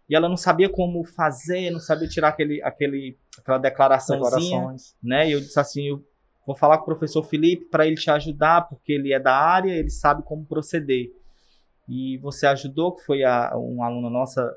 [0.08, 5.28] e ela não sabia como fazer, não sabia tirar aquele, aquele, aquela declaraçãozinha né?
[5.28, 6.02] E eu disse assim, eu
[6.46, 9.72] vou falar com o professor Felipe para ele te ajudar, porque ele é da área,
[9.72, 11.10] ele sabe como proceder.
[11.88, 14.55] E você ajudou, que foi a, uma aluna nossa,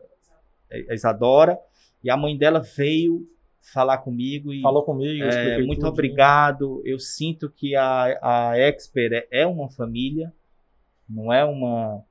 [0.90, 1.58] a Isadora,
[2.04, 3.28] e a mãe dela veio
[3.62, 5.88] falar comigo e Falou comigo, é, muito tudinho.
[5.88, 6.82] obrigado.
[6.84, 8.18] Eu sinto que a,
[8.52, 10.34] a Expert é- é uma família,
[11.08, 12.04] não é uma,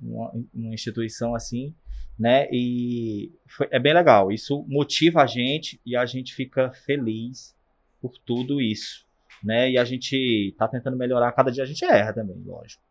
[0.00, 1.74] uma, uma instituição assim,
[2.16, 2.46] né?
[2.52, 4.30] E foi- é bem legal.
[4.30, 7.54] Isso motiva a gente e a gente fica feliz
[8.00, 9.04] por tudo isso,
[9.42, 9.72] né?
[9.72, 11.32] E a gente tá tentando melhorar.
[11.32, 12.83] Cada dia a gente erra também, lógico.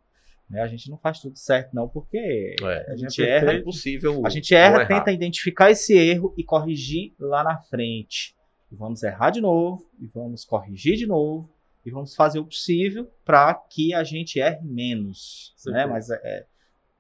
[0.54, 0.62] Né?
[0.62, 3.58] A gente não faz tudo certo não, porque É, a gente é erra perfeito.
[3.58, 4.22] é impossível.
[4.24, 8.36] a gente erra, tenta identificar esse erro e corrigir lá na frente.
[8.72, 11.50] E vamos errar de novo, e vamos corrigir de novo,
[11.84, 15.56] e vamos fazer o possível para que a gente erre menos.
[15.66, 15.88] Né?
[15.88, 16.46] Mas é, é,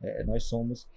[0.01, 0.87] é, nós somos.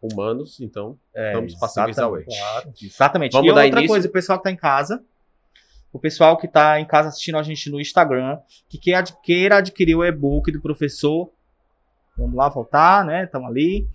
[0.00, 2.26] Humanos, então, é, estamos passíveis ao erro.
[2.26, 2.72] Claro.
[2.80, 3.32] Exatamente.
[3.32, 3.88] Vamos e dar outra início?
[3.88, 5.04] coisa, o pessoal que tá em casa,
[5.92, 8.78] o pessoal que tá em casa assistindo a gente no Instagram, que
[9.22, 11.30] queira adquirir o e-book do professor,
[12.16, 13.24] vamos lá voltar, né?
[13.24, 13.86] Estamos ali.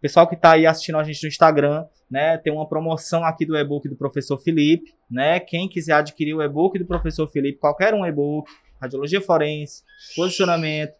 [0.00, 2.38] Pessoal que tá aí assistindo a gente no Instagram, né?
[2.38, 5.40] Tem uma promoção aqui do e-book do professor Felipe, né?
[5.40, 8.48] Quem quiser adquirir o e-book do professor Felipe, qualquer um e-book,
[8.80, 9.82] radiologia forense,
[10.14, 10.94] posicionamento,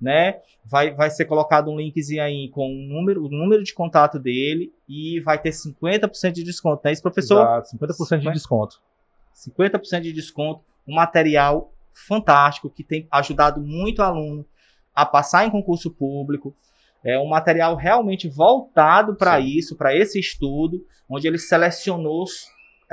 [0.00, 0.36] né?
[0.64, 4.72] Vai, vai ser colocado um linkzinho aí com o número, o número de contato dele
[4.88, 7.40] e vai ter 50% de desconto, não é isso, professor?
[7.40, 8.80] Exato, 50% de desconto.
[9.34, 14.44] 50% de desconto, um material fantástico que tem ajudado muito aluno
[14.94, 16.54] a passar em concurso público.
[17.04, 22.24] É um material realmente voltado para isso, para esse estudo, onde ele selecionou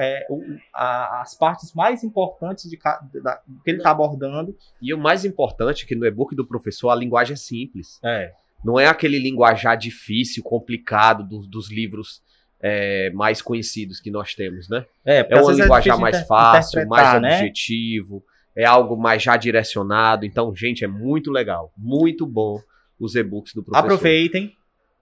[0.02, 0.42] é, o-
[0.74, 2.80] a- as partes mais importantes de,
[3.22, 4.56] da- do que ele está abordando.
[4.82, 8.00] E o mais importante é que no e-book do professor a linguagem é simples.
[8.04, 8.32] É.
[8.64, 12.22] Não é aquele linguajar difícil, complicado dos, dos livros
[12.62, 14.86] é, mais conhecidos que nós temos, né?
[15.06, 17.38] É, É um linguajar mais fácil, mais né?
[17.38, 18.24] objetivo,
[18.56, 20.26] é algo mais já direcionado.
[20.26, 22.62] Então, gente, é muito legal, muito bom
[23.00, 23.86] os e-books do professor.
[23.86, 24.54] Aproveitem,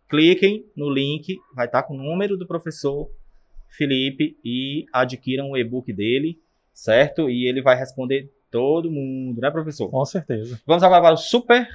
[0.08, 3.10] cliquem no link, vai estar com o número do professor
[3.70, 6.40] Felipe e adquiram o e-book dele,
[6.74, 7.30] certo?
[7.30, 9.90] E ele vai responder todo mundo, né, professor?
[9.90, 10.62] Com certeza.
[10.66, 11.68] Vamos agora para o super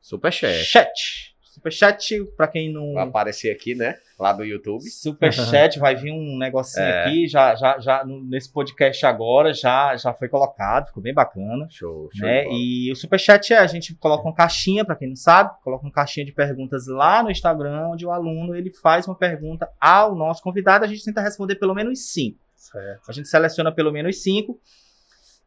[0.00, 0.64] Superchat.
[0.64, 0.90] chat.
[0.90, 1.31] Super
[1.70, 3.96] chat, para quem não Vai aparecer aqui, né?
[4.18, 4.82] Lá do YouTube.
[4.88, 7.04] Super chat vai vir um negocinho É.
[7.04, 11.66] aqui, já, já, já nesse podcast agora já, já foi colocado, ficou bem bacana.
[11.68, 12.26] Show, show.
[12.26, 12.46] né?
[12.50, 15.92] E o superchat é a gente coloca uma caixinha, para quem não sabe, coloca uma
[15.92, 20.42] caixinha de perguntas lá no Instagram, onde o aluno ele faz uma pergunta ao nosso
[20.42, 22.38] convidado, a gente tenta responder pelo menos cinco.
[22.56, 23.02] Certo.
[23.08, 24.60] A gente seleciona pelo menos cinco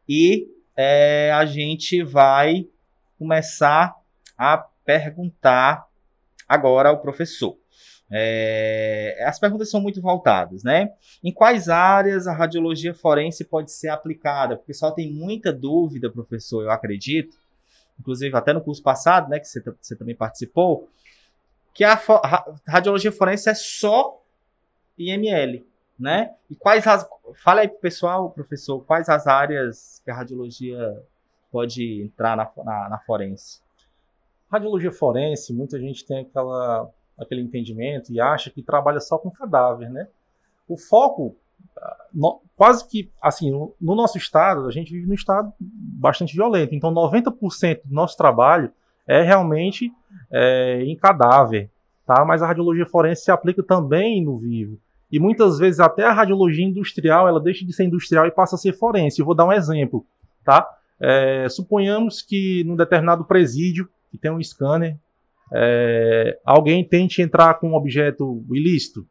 [0.08, 2.68] e é, a gente vai
[3.18, 3.94] começar
[4.36, 5.86] a perguntar
[6.48, 7.56] agora ao professor.
[8.10, 10.92] É, as perguntas são muito voltadas, né?
[11.22, 14.54] Em quais áreas a radiologia forense pode ser aplicada?
[14.54, 17.36] O pessoal tem muita dúvida, professor, eu acredito.
[17.98, 20.88] Inclusive, até no curso passado, né, que você, você também participou,
[21.74, 24.22] que a, ra- radiologia forense é só
[24.98, 25.66] IML,
[25.98, 26.34] né?
[26.50, 27.08] E quais as,
[27.42, 31.02] fala aí pro pessoal, professor, quais as áreas que a radiologia
[31.50, 33.60] pode entrar na, na, na forense?
[34.50, 39.90] Radiologia forense, muita gente tem aquela, aquele entendimento e acha que trabalha só com cadáver,
[39.90, 40.08] né?
[40.68, 41.36] O foco,
[42.12, 46.74] no, quase que, assim, no, no, nosso estado, a gente vive num estado bastante violento,
[46.74, 48.72] então 90% do nosso trabalho
[49.06, 49.92] é realmente
[50.30, 51.70] é, em cadáver,
[52.04, 52.24] tá?
[52.24, 54.78] Mas a radiologia forense se aplica também no vivo.
[55.10, 58.58] E muitas vezes até a radiologia industrial, ela deixa de ser industrial e passa a
[58.58, 59.20] ser forense.
[59.20, 60.04] Eu vou dar um exemplo,
[60.44, 60.68] tá?
[60.98, 64.96] É, suponhamos que num determinado presídio, que tem um scanner,
[65.52, 69.06] é, alguém tente entrar com um objeto ilícito,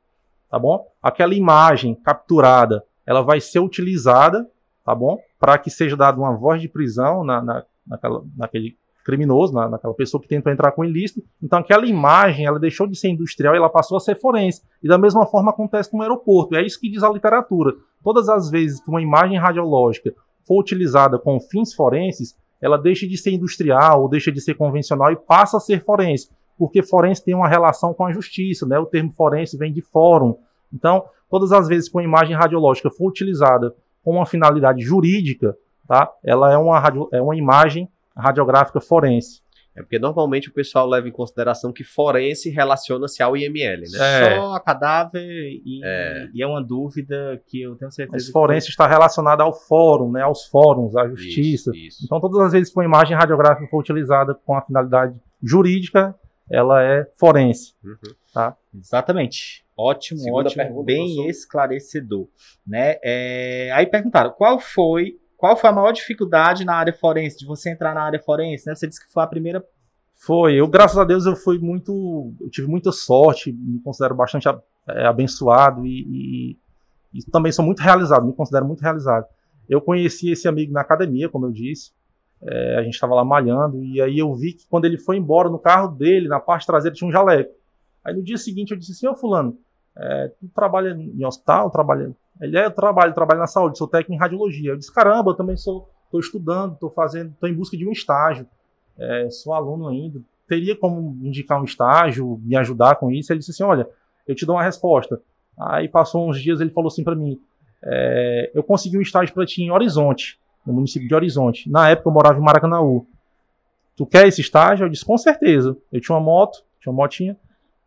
[0.49, 0.85] tá bom?
[1.01, 4.49] Aquela imagem capturada, ela vai ser utilizada,
[4.83, 5.17] tá bom?
[5.39, 9.93] Para que seja dada uma voz de prisão na, na, naquela, naquele criminoso, na, naquela
[9.93, 11.23] pessoa que tentou entrar com ilícito.
[11.41, 14.63] Então aquela imagem, ela deixou de ser industrial e ela passou a ser forense.
[14.83, 16.55] E da mesma forma acontece no aeroporto.
[16.55, 17.73] É isso que diz a literatura.
[18.03, 20.13] Todas as vezes que uma imagem radiológica
[20.43, 25.11] for utilizada com fins forenses, ela deixa de ser industrial ou deixa de ser convencional
[25.11, 28.79] e passa a ser forense, porque forense tem uma relação com a justiça, né?
[28.79, 30.35] O termo forense vem de fórum.
[30.73, 35.55] Então, todas as vezes que uma imagem radiológica for utilizada com uma finalidade jurídica,
[35.87, 36.11] tá?
[36.23, 39.41] Ela é uma, radio, é uma imagem radiográfica forense.
[39.75, 43.97] É porque normalmente o pessoal leva em consideração que forense relaciona-se ao IML, né?
[43.99, 44.35] É.
[44.35, 46.29] Só a cadáver e é.
[46.33, 46.47] e é.
[46.47, 48.25] uma dúvida que eu tenho certeza.
[48.25, 48.71] Mas forense foi...
[48.71, 50.21] está relacionado ao fórum, né?
[50.21, 51.71] Aos fóruns, à justiça.
[51.71, 52.05] Isso, isso.
[52.05, 56.15] Então todas as vezes que uma imagem radiográfica for utilizada com a finalidade jurídica,
[56.49, 57.73] ela é forense.
[57.83, 57.97] Uhum.
[58.33, 58.55] Tá?
[58.73, 59.65] Exatamente.
[59.77, 61.29] Ótimo, Segunda ótimo, pergunta, bem professor.
[61.29, 62.27] esclarecedor.
[62.65, 62.95] Né?
[63.03, 63.71] É...
[63.73, 67.93] Aí perguntaram, qual foi qual foi a maior dificuldade na área forense, de você entrar
[67.93, 68.75] na área forense, né?
[68.75, 69.63] Você disse que foi a primeira.
[70.15, 72.33] Foi, eu, graças a Deus, eu fui muito.
[72.39, 76.57] Eu tive muita sorte, me considero bastante é, abençoado e, e,
[77.13, 79.25] e, também sou muito realizado, me considero muito realizado.
[79.67, 81.91] Eu conheci esse amigo na academia, como eu disse.
[82.41, 85.49] É, a gente estava lá malhando, e aí eu vi que quando ele foi embora,
[85.49, 87.51] no carro dele, na parte traseira, tinha um jaleco.
[88.03, 89.57] Aí no dia seguinte eu disse assim, ô fulano,
[89.97, 94.13] é, tu trabalha em hospital, trabalha ele é, eu trabalho, trabalho na saúde, sou técnico
[94.13, 94.71] em radiologia.
[94.71, 97.91] Eu disse, caramba, eu também sou, estou estudando, estou fazendo, estou em busca de um
[97.91, 98.47] estágio.
[98.97, 100.19] É, sou aluno ainda.
[100.47, 103.31] Teria como indicar um estágio, me ajudar com isso?
[103.31, 103.87] Ele disse assim, olha,
[104.27, 105.19] eu te dou uma resposta.
[105.57, 107.39] Aí passou uns dias, ele falou assim para mim,
[107.83, 111.69] é, eu consegui um estágio para ti em Horizonte, no município de Horizonte.
[111.69, 113.05] Na época eu morava em Maracanãú.
[113.95, 114.85] Tu quer esse estágio?
[114.85, 115.77] Eu disse, com certeza.
[115.91, 117.37] Eu tinha uma moto, tinha uma motinha.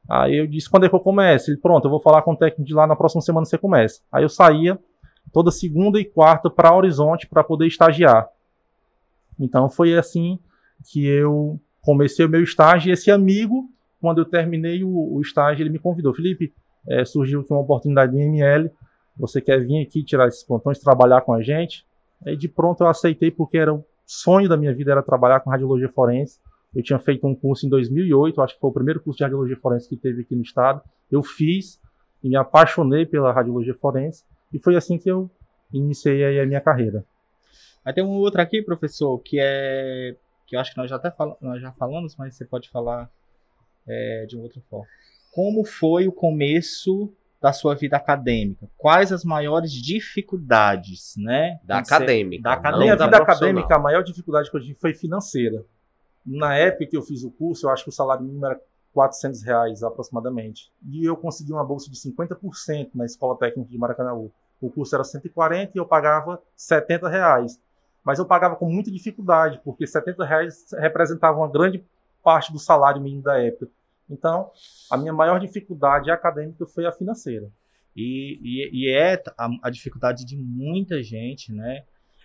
[0.08, 1.50] Aí eu disse, quando é que eu começo?
[1.50, 4.00] Ele, pronto, eu vou falar com o técnico de lá, na próxima semana você começa.
[4.10, 4.78] Aí eu saía
[5.32, 8.26] toda segunda e quarta para Horizonte para poder estagiar.
[9.38, 10.38] Então foi assim
[10.90, 13.68] que eu comecei o meu estágio e esse amigo,
[14.00, 16.14] quando eu terminei o, o estágio, ele me convidou.
[16.14, 16.54] Felipe,
[16.88, 18.70] é, surgiu uma oportunidade do IML,
[19.16, 21.84] você quer vir aqui tirar esses plantões, trabalhar com a gente?
[22.24, 25.50] Aí de pronto eu aceitei porque era o sonho da minha vida era trabalhar com
[25.50, 26.38] radiologia forense.
[26.74, 29.56] Eu tinha feito um curso em 2008, acho que foi o primeiro curso de radiologia
[29.56, 30.82] forense que teve aqui no estado.
[31.10, 31.80] Eu fiz
[32.22, 35.30] e me apaixonei pela radiologia forense e foi assim que eu
[35.72, 37.04] iniciei a minha carreira.
[37.84, 40.14] Aí tem um outro aqui, professor, que é
[40.46, 41.36] que eu acho que nós já até fal...
[41.40, 43.10] nós já falamos, mas você pode falar
[43.86, 44.86] é, de outra forma.
[45.32, 48.68] Como foi o começo da sua vida acadêmica?
[48.76, 51.60] Quais as maiores dificuldades, né?
[51.62, 52.42] Da acadêmica.
[52.42, 52.82] Da acadêmica.
[52.82, 55.64] Minha vida acadêmica, a maior dificuldade que eu tive foi financeira.
[56.28, 58.60] Na época que eu fiz o curso, eu acho que o salário mínimo era
[58.92, 60.70] 400 reais aproximadamente.
[60.90, 64.12] E eu consegui uma bolsa de 50% na Escola Técnica de Maracanã.
[64.60, 67.60] O curso era 140 e eu pagava 70 reais.
[68.04, 71.84] Mas eu pagava com muita dificuldade, porque 70 reais representava uma grande
[72.22, 73.70] parte do salário mínimo da época.
[74.10, 74.50] Então,
[74.90, 77.48] a minha maior dificuldade acadêmica foi a financeira.
[77.94, 81.84] E, e, e é a, a, dificuldade de muita gente, né?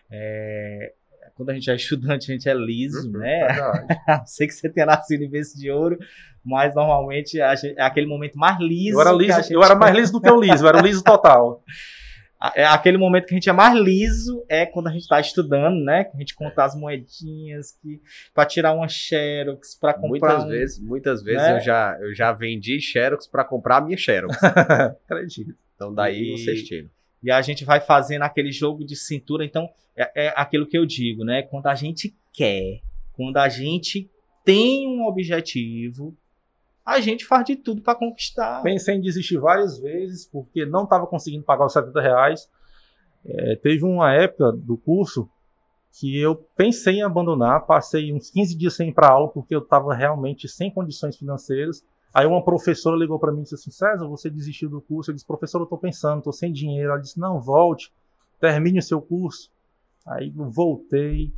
[0.10, 0.94] É,
[1.36, 3.48] quando a gente é estudante, a gente é liso, uhum, né?
[4.26, 5.98] Sei que você tenha nascido em berço de ouro,
[6.44, 8.98] mas normalmente é aquele momento mais liso.
[8.98, 9.54] Eu era, liso, gente...
[9.54, 11.64] eu era mais liso do que o liso, eu era o liso total.
[12.56, 15.82] É aquele momento que a gente é mais liso é quando a gente está estudando,
[15.82, 16.04] né?
[16.04, 18.02] Que a gente conta as moedinhas que
[18.34, 21.56] para tirar uma xerox, para comprar muitas um, vezes, muitas vezes né?
[21.56, 24.36] eu já eu já vendi xerox para comprar a minha xerox.
[25.08, 25.56] Acredito.
[25.74, 26.90] Então daí e, vocês tiram.
[27.24, 29.46] E a gente vai fazendo aquele jogo de cintura.
[29.46, 31.44] Então, é, é aquilo que eu digo, né?
[31.44, 32.82] Quando a gente quer,
[33.14, 34.10] quando a gente
[34.44, 36.16] tem um objetivo,
[36.86, 38.62] a gente faz de tudo para conquistar.
[38.62, 42.50] Pensei em desistir várias vezes, porque não estava conseguindo pagar os 70 reais.
[43.26, 45.30] É, teve uma época do curso
[45.98, 49.60] que eu pensei em abandonar, passei uns 15 dias sem ir para aula, porque eu
[49.60, 51.86] estava realmente sem condições financeiras.
[52.14, 55.10] Aí uma professora ligou para mim e disse assim: César, você desistiu do curso?
[55.10, 56.92] Eu disse: professor, eu estou pensando, estou sem dinheiro.
[56.92, 57.92] Ela disse: não, volte,
[58.40, 59.52] termine o seu curso.
[60.06, 61.34] Aí voltei,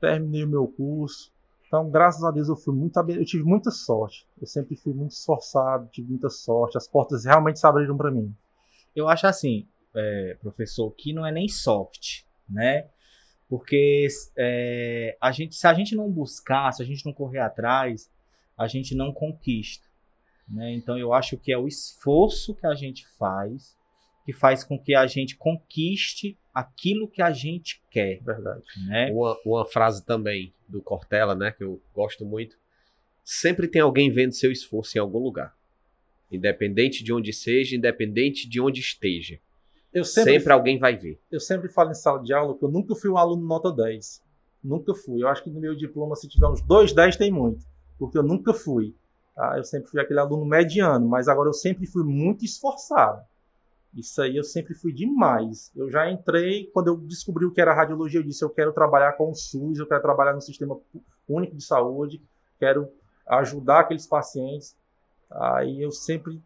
[0.00, 1.32] terminei o meu curso.
[1.66, 4.26] Então, graças a Deus, eu fui muito eu tive muita sorte.
[4.40, 6.76] Eu sempre fui muito esforçado, tive muita sorte.
[6.76, 8.34] As portas realmente se abriram para mim.
[8.96, 12.88] Eu acho assim, é, professor, que não é nem sorte, né?
[13.48, 18.10] Porque é, a gente, se a gente não buscar, se a gente não correr atrás,
[18.56, 19.87] a gente não conquista.
[20.48, 20.74] Né?
[20.74, 23.76] Então eu acho que é o esforço que a gente faz
[24.28, 28.20] que faz com que a gente conquiste aquilo que a gente quer.
[28.22, 28.62] Verdade.
[28.86, 29.10] Né?
[29.10, 32.58] Uma, uma frase também do Cortella, né, que eu gosto muito.
[33.24, 35.56] Sempre tem alguém vendo seu esforço em algum lugar.
[36.30, 39.40] Independente de onde seja, independente de onde esteja.
[39.94, 41.18] Sempre, sempre, alguém vai ver.
[41.32, 44.22] Eu sempre falo em sala de aula que eu nunca fui um aluno nota 10.
[44.62, 45.22] Nunca fui.
[45.22, 47.64] Eu acho que no meu diploma, se tiver uns 2, 10, tem muito.
[47.98, 48.94] Porque eu nunca fui.
[49.38, 49.56] Tá?
[49.56, 53.22] Eu sempre fui aquele aluno mediano, mas agora eu sempre fui muito esforçado.
[53.94, 55.70] Isso aí eu sempre fui demais.
[55.76, 59.12] Eu já entrei, quando eu descobri o que era radiologia, eu disse: eu quero trabalhar
[59.12, 60.76] com o SUS, eu quero trabalhar no Sistema
[61.28, 62.20] Único de Saúde,
[62.58, 62.88] quero
[63.28, 64.76] ajudar aqueles pacientes.
[65.30, 66.42] Aí eu sempre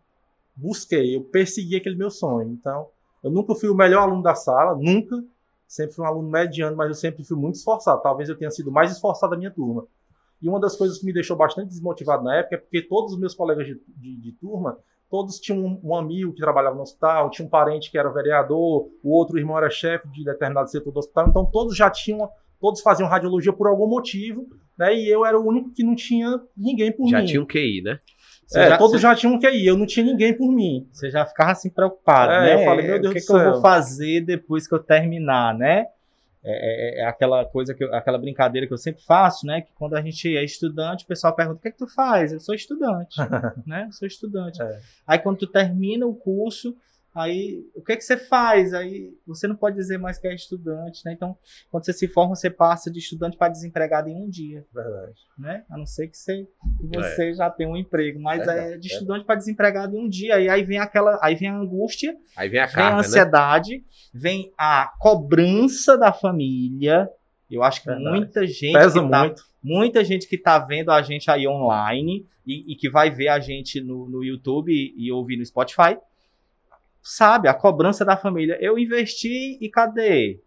[0.54, 2.50] busquei, eu persegui aquele meu sonho.
[2.50, 2.88] Então,
[3.24, 5.24] eu nunca fui o melhor aluno da sala, nunca.
[5.66, 8.02] Sempre fui um aluno mediano, mas eu sempre fui muito esforçado.
[8.02, 9.86] Talvez eu tenha sido mais esforçado da minha turma.
[10.42, 13.18] E uma das coisas que me deixou bastante desmotivado na época é porque todos os
[13.18, 14.76] meus colegas de, de, de turma,
[15.08, 18.88] todos tinham um, um, amigo que trabalhava no hospital, tinha um parente que era vereador,
[19.02, 22.28] o outro irmão era chefe de determinado setor do hospital, então todos já tinham,
[22.60, 24.94] todos faziam radiologia por algum motivo, né?
[24.94, 27.26] E eu era o único que não tinha ninguém por já mim.
[27.26, 28.00] Já tinha um QI, né?
[28.54, 29.02] é, já, todos você...
[29.02, 30.88] já tinham um QI, eu não tinha ninguém por mim.
[30.92, 32.54] Você já ficava assim preocupado, é, né?
[32.54, 33.38] Eu falei, meu Deus o que, do que céu.
[33.38, 35.86] eu vou fazer depois que eu terminar, né?
[36.44, 39.60] É, é, é, aquela coisa que eu, aquela brincadeira que eu sempre faço, né?
[39.60, 42.32] Que quando a gente é estudante, o pessoal pergunta: o que é que tu faz?
[42.32, 43.16] Eu sou estudante,
[43.64, 43.84] né?
[43.86, 44.60] Eu sou estudante.
[44.60, 44.80] É.
[45.06, 46.76] Aí quando tu termina o curso,
[47.14, 48.72] Aí, o que é que você faz?
[48.72, 51.12] Aí, você não pode dizer mais que é estudante, né?
[51.12, 51.36] Então,
[51.70, 54.64] quando você se forma, você passa de estudante para desempregado em um dia.
[54.72, 55.20] Verdade.
[55.38, 55.62] Né?
[55.70, 56.48] A não ser que você,
[56.90, 57.34] que você é.
[57.34, 60.40] já tenha um emprego, mas é, é de estudante para desempregado em um dia.
[60.40, 62.98] E aí vem aquela, aí vem a angústia, aí vem a, carga, vem a né?
[63.00, 63.84] ansiedade, né?
[64.14, 67.10] vem a cobrança da família.
[67.50, 68.16] Eu acho que Verdade.
[68.16, 69.42] muita gente Pesa tá, muito.
[69.62, 73.38] muita gente que tá vendo a gente aí online e, e que vai ver a
[73.38, 75.98] gente no, no YouTube e, e ouvir no Spotify
[77.02, 78.56] sabe, a cobrança da família.
[78.60, 80.40] Eu investi e cadê?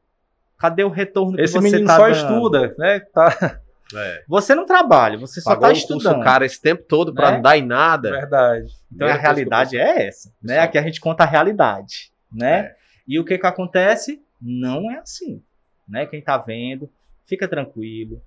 [0.57, 2.15] Cadê o retorno Esse que você menino tá só dando?
[2.15, 2.99] estuda, né?
[3.13, 3.59] Tá.
[3.93, 4.23] É.
[4.27, 6.19] Você não trabalha, você só Pagou tá estudando.
[6.19, 7.35] o cara esse tempo todo para né?
[7.35, 8.09] não dar em nada.
[8.09, 8.73] Verdade.
[8.91, 10.59] Então a realidade é essa, né?
[10.59, 12.59] Aqui a gente conta a realidade, né?
[12.59, 12.75] É.
[13.07, 14.23] E o que que acontece?
[14.41, 15.41] Não é assim,
[15.87, 16.07] né?
[16.07, 16.89] Quem tá vendo,
[17.25, 18.19] fica tranquilo,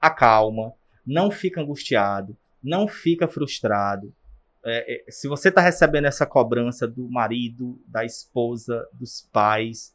[0.00, 0.72] acalma,
[1.04, 4.14] não fica angustiado, não fica frustrado,
[4.64, 9.94] é, é, se você está recebendo essa cobrança do marido, da esposa, dos pais,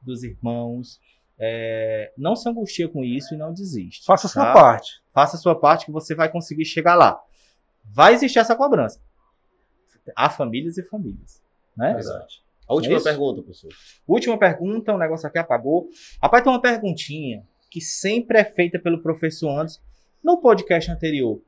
[0.00, 1.00] dos irmãos,
[1.38, 4.04] é, não se angustia com isso e não desiste.
[4.04, 4.52] Faça a sua tá?
[4.52, 5.02] parte.
[5.12, 7.20] Faça a sua parte que você vai conseguir chegar lá.
[7.84, 9.00] Vai existir essa cobrança.
[10.16, 11.42] Há famílias e famílias.
[11.76, 11.96] Né?
[11.98, 12.34] Exato.
[12.68, 13.70] A última é pergunta, professor.
[14.06, 15.88] Última pergunta, o negócio aqui apagou.
[16.20, 19.80] Rapaz, tem uma perguntinha que sempre é feita pelo professor Anderson
[20.22, 21.40] no podcast anterior.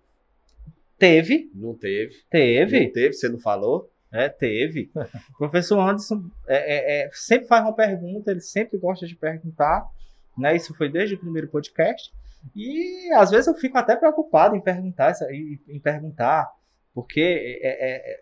[1.00, 1.50] Teve.
[1.54, 2.14] Não teve.
[2.30, 2.84] Teve.
[2.84, 3.90] Não teve, você não falou?
[4.12, 4.90] É, teve.
[4.94, 9.88] o professor Anderson é, é, é, sempre faz uma pergunta, ele sempre gosta de perguntar.
[10.36, 10.54] Né?
[10.54, 12.12] Isso foi desde o primeiro podcast.
[12.54, 16.50] E às vezes eu fico até preocupado em perguntar, em, em perguntar,
[16.94, 18.20] porque é, é, é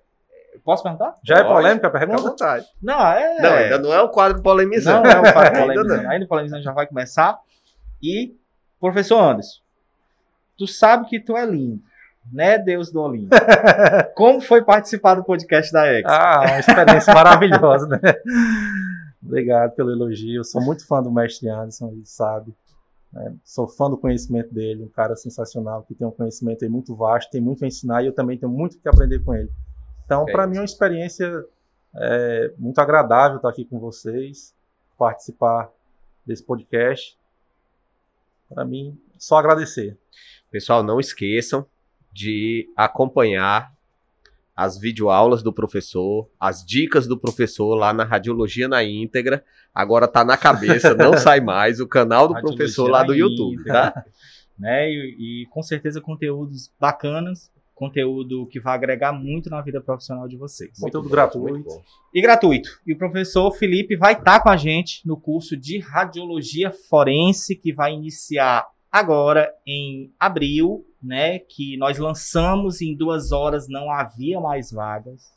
[0.65, 1.17] Posso perguntar?
[1.25, 1.49] Já Pode.
[1.49, 2.19] é polêmica a pergunta?
[2.19, 2.67] Fica à vontade.
[2.83, 3.41] Não, é.
[3.41, 5.09] Não, ainda não é o quadro polemizando.
[5.09, 6.09] Não é o quadro polemizando.
[6.09, 7.39] ainda o polemizando já vai começar.
[8.03, 8.37] E,
[8.81, 9.61] professor Anderson,
[10.57, 11.83] tu sabe que tu é lindo
[12.33, 13.35] né, Deus do Olimpo?
[14.15, 16.11] Como foi participar do podcast da Expo?
[16.11, 18.01] Ah, uma experiência maravilhosa, né?
[19.23, 20.41] Obrigado pelo elogio.
[20.41, 22.55] Eu sou muito fã do mestre Anderson, ele sabe.
[23.13, 23.35] Né?
[23.45, 27.41] Sou fã do conhecimento dele, um cara sensacional que tem um conhecimento muito vasto, tem
[27.41, 29.51] muito a ensinar e eu também tenho muito que aprender com ele.
[30.05, 31.45] Então, para mim é uma experiência
[31.95, 34.55] é, muito agradável estar aqui com vocês,
[34.97, 35.71] participar
[36.25, 37.19] desse podcast.
[38.49, 39.97] Para mim, só agradecer.
[40.51, 41.67] Pessoal, não esqueçam,
[42.13, 43.73] de acompanhar
[44.59, 49.45] as videoaulas do professor, as dicas do professor lá na Radiologia na íntegra.
[49.73, 53.63] Agora tá na cabeça, não sai mais, o canal do Radiologia professor lá do YouTube,
[53.63, 54.05] tá?
[54.59, 54.91] né?
[54.91, 60.37] E, e, com certeza conteúdos bacanas, conteúdo que vai agregar muito na vida profissional de
[60.37, 60.77] vocês.
[60.77, 61.81] Conteúdo gratuito.
[62.13, 62.81] E gratuito.
[62.85, 67.55] E o professor Felipe vai estar tá com a gente no curso de Radiologia Forense,
[67.55, 74.41] que vai iniciar agora em abril, né, que nós lançamos em duas horas, não havia
[74.41, 75.33] mais vagas.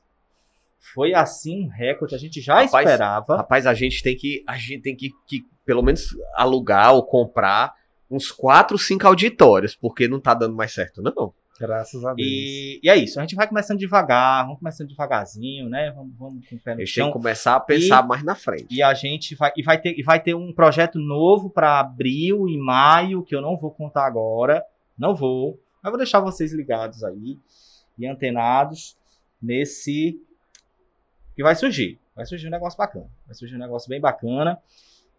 [0.93, 3.37] Foi assim um recorde, a gente já Rapaz, esperava.
[3.37, 7.73] Rapaz, a gente tem que, a gente tem que, que pelo menos alugar ou comprar
[8.09, 11.33] uns 4, 5 auditórios, porque não tá dando mais certo, não.
[11.59, 12.27] Graças a Deus.
[12.27, 15.91] E, e é isso, a gente vai começando devagar, vamos começando devagarzinho, né?
[15.91, 17.07] Vamos, vamos com o pé A no gente tem chão.
[17.07, 18.65] que começar a pensar mais na frente.
[18.71, 22.47] E a gente vai, e vai, ter, e vai ter um projeto novo para abril
[22.47, 24.63] e maio, que eu não vou contar agora.
[24.97, 25.59] Não vou.
[25.83, 27.37] Mas vou deixar vocês ligados aí
[27.97, 28.97] e antenados
[29.41, 30.19] nesse.
[31.35, 31.99] que vai surgir.
[32.15, 33.07] Vai surgir um negócio bacana.
[33.25, 34.59] Vai surgir um negócio bem bacana.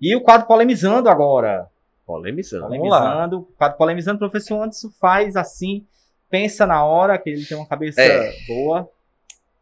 [0.00, 1.68] E o quadro Polemizando agora.
[2.04, 2.68] Polemizando.
[2.68, 3.00] Vamos lá.
[3.00, 3.38] Polemizando.
[3.38, 5.86] O quadro Polemizando, o professor Anderson faz assim,
[6.32, 8.32] pensa na hora, que ele tem uma cabeça É.
[8.48, 8.90] boa.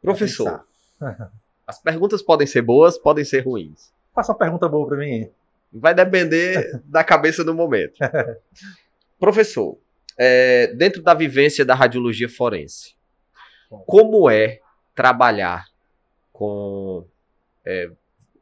[0.01, 0.65] Professor,
[1.67, 3.93] as perguntas podem ser boas, podem ser ruins.
[4.15, 5.29] Faça uma pergunta boa pra mim.
[5.73, 7.95] Vai depender da cabeça do momento.
[9.19, 9.77] Professor,
[10.17, 12.95] é, dentro da vivência da radiologia forense,
[13.85, 14.61] como é
[14.95, 15.67] trabalhar
[16.33, 17.05] com,
[17.65, 17.91] é,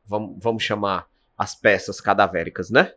[0.05, 2.93] vamos, vamos chamar as peças cadavéricas, né?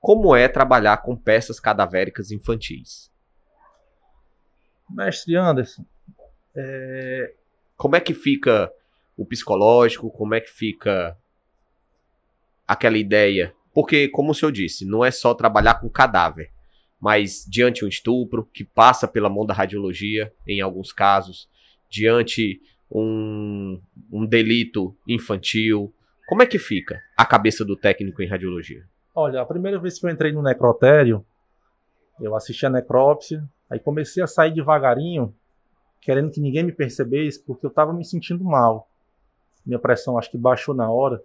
[0.00, 3.11] Como é trabalhar com peças cadavéricas infantis?
[4.90, 5.84] Mestre Anderson,
[7.76, 8.70] Como é que fica
[9.16, 10.10] o psicológico?
[10.10, 11.16] Como é que fica
[12.66, 13.54] aquela ideia?
[13.74, 16.50] Porque, como o senhor disse, não é só trabalhar com cadáver,
[17.00, 21.48] mas diante um estupro que passa pela mão da radiologia, em alguns casos,
[21.90, 22.60] diante
[22.90, 23.80] um,
[24.12, 25.92] um delito infantil.
[26.28, 28.84] Como é que fica a cabeça do técnico em radiologia?
[29.14, 31.24] olha, a primeira vez que eu entrei no necrotério,
[32.20, 35.34] eu assisti a necrópsia, aí comecei a sair devagarinho,
[35.98, 38.86] querendo que ninguém me percebesse, porque eu tava me sentindo mal.
[39.64, 41.22] Minha pressão acho que baixou na hora.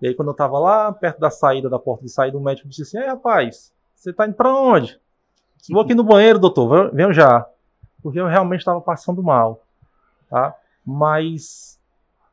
[0.00, 2.66] E aí quando eu tava lá perto da saída, da porta de saída, o médico
[2.66, 4.98] disse assim, Ei, rapaz, você tá indo pra onde?
[5.70, 7.46] Vou aqui no banheiro, doutor, venham já.
[8.02, 9.62] Porque eu realmente estava passando mal,
[10.30, 10.56] tá?
[10.84, 11.78] Mas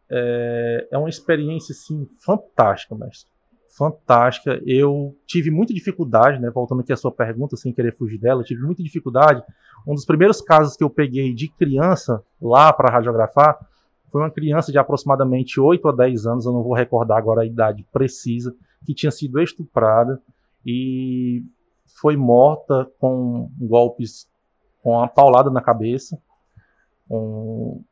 [0.10, 3.33] é, é uma experiência, assim, fantástica, mestre
[3.78, 4.62] fantástica.
[4.66, 6.50] Eu tive muita dificuldade, né?
[6.50, 9.44] Voltando aqui à sua pergunta, sem querer fugir dela, eu tive muita dificuldade.
[9.88, 13.58] Um dos primeiros casos que eu peguei de criança lá para radiografar
[14.12, 17.46] foi uma criança de aproximadamente 8 a 10 anos, eu não vou recordar agora a
[17.46, 18.56] idade precisa,
[18.86, 20.22] que tinha sido estuprada
[20.64, 21.44] e
[22.00, 24.30] foi morta com golpes,
[24.84, 26.20] com uma paulada na cabeça.
[27.10, 27.84] Com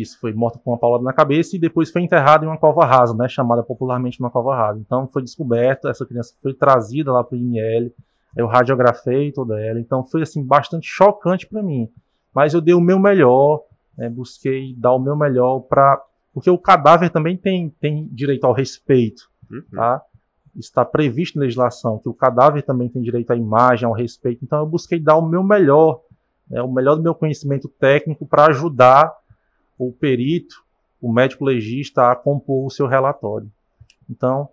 [0.00, 2.84] isso, foi morta com uma paulada na cabeça e depois foi enterrada em uma cova
[2.84, 4.80] rasa, né, chamada popularmente uma cova rasa.
[4.80, 7.92] Então foi descoberta, essa criança foi trazida lá para o IML,
[8.36, 11.88] eu radiografei toda ela, então foi assim bastante chocante para mim.
[12.34, 13.62] Mas eu dei o meu melhor,
[13.96, 18.52] né, busquei dar o meu melhor para porque o cadáver também tem, tem direito ao
[18.52, 19.28] respeito,
[19.70, 20.02] tá?
[20.56, 24.42] Está previsto na legislação que o cadáver também tem direito à imagem, ao respeito.
[24.42, 26.00] Então eu busquei dar o meu melhor,
[26.48, 29.12] né, o melhor do meu conhecimento técnico para ajudar
[29.78, 30.64] o perito,
[31.00, 33.50] o médico legista a compor o seu relatório.
[34.08, 34.48] Então,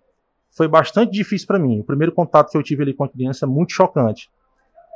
[0.50, 1.80] foi bastante difícil para mim.
[1.80, 4.30] O primeiro contato que eu tive ali com a criança é muito chocante.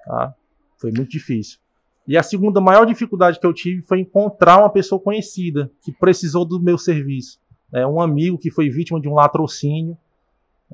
[0.05, 0.33] Tá?
[0.77, 1.59] Foi muito difícil.
[2.07, 6.43] E a segunda maior dificuldade que eu tive foi encontrar uma pessoa conhecida que precisou
[6.43, 7.39] do meu serviço.
[7.71, 9.97] É, um amigo que foi vítima de um latrocínio,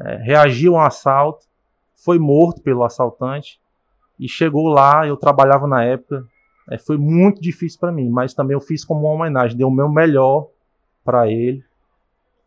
[0.02, 1.46] é, reagiu a um assalto,
[1.94, 3.60] foi morto pelo assaltante
[4.20, 5.06] e chegou lá.
[5.06, 6.26] Eu trabalhava na época
[6.70, 9.72] é, foi muito difícil para mim, mas também eu fiz como uma homenagem, dei o
[9.72, 10.50] meu melhor
[11.04, 11.64] para ele,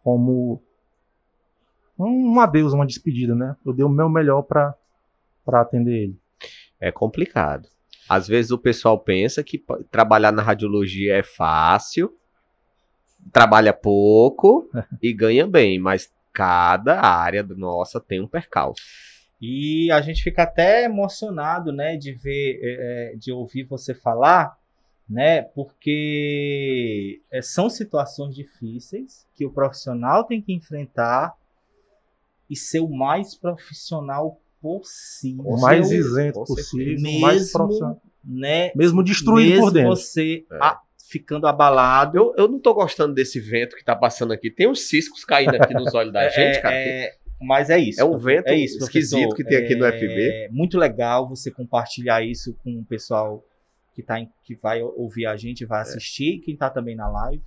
[0.03, 0.63] como
[1.99, 3.57] um adeus, uma despedida, né?
[3.65, 4.75] Eu dei o meu melhor para
[5.47, 6.19] atender ele.
[6.81, 7.69] É complicado.
[8.09, 12.13] Às vezes o pessoal pensa que trabalhar na radiologia é fácil,
[13.33, 14.69] trabalha pouco
[15.03, 18.83] e ganha bem, mas cada área nossa tem um percalço.
[19.45, 24.57] E a gente fica até emocionado, né, de ver, é, é, de ouvir você falar,
[25.09, 31.35] né, porque é, são situações difíceis que o profissional tem que enfrentar
[32.49, 37.09] e ser o mais profissional possível, O mais isento possível, certeza.
[37.17, 38.03] o mais Mesmo- profissional.
[38.25, 39.89] né, Mesmo destruído mesmo por dentro.
[39.91, 40.57] você É.
[40.61, 40.81] a-
[41.11, 42.17] ficando abalado.
[42.17, 44.51] Eu, eu não tô gostando desse vento que tá passando aqui.
[44.51, 46.75] Tem uns ciscos caindo aqui nos olhos da gente, cara.
[46.75, 48.01] que- é, mas é isso.
[48.01, 49.37] É um vento é isso, esquisito professor.
[49.37, 50.49] que tem aqui no É FB.
[50.53, 53.43] muito legal você compartilhar isso com o pessoal
[53.95, 55.67] que, tá em- que vai ouvir a gente, É.
[55.67, 57.43] vai assistir, quem tá também na live,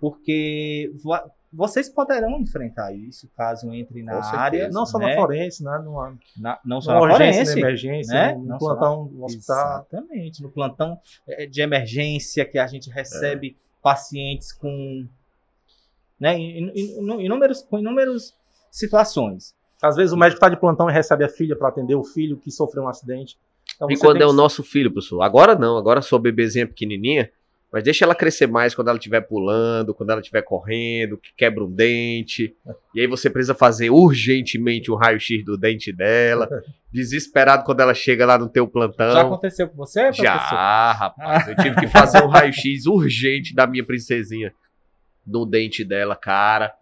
[0.00, 4.68] porque vo- vocês poderão enfrentar isso caso entre na área.
[4.70, 5.10] Não só né?
[5.10, 5.78] na forense, né?
[5.84, 8.32] Numa, Na- não só na na urgência, forense, na emergência, né?
[8.34, 9.86] no, no Não só plantão do hospital.
[9.92, 15.06] Exatamente, no plantão eh, de emergência que a gente recebe pacientes com,
[16.18, 18.34] né, in- in- in- inúmeros, com inúmeras
[18.74, 19.54] situações.
[19.80, 22.36] Às vezes o médico está de plantão e recebe a filha para atender o filho
[22.36, 23.38] que sofreu um acidente.
[23.76, 24.24] Então, e quando é que...
[24.24, 25.22] o nosso filho, professor?
[25.22, 27.30] Agora não, agora sua bebezinha pequenininha,
[27.72, 31.64] mas deixa ela crescer mais quando ela estiver pulando, quando ela estiver correndo, que quebra
[31.64, 32.54] um dente.
[32.94, 36.48] E aí você precisa fazer urgentemente um raio-x do dente dela.
[36.92, 39.12] Desesperado quando ela chega lá no teu plantão.
[39.12, 40.24] Já aconteceu com você, professor?
[40.24, 41.48] Já, rapaz.
[41.48, 44.52] Eu tive que fazer um raio-x urgente da minha princesinha
[45.26, 46.72] no dente dela, cara.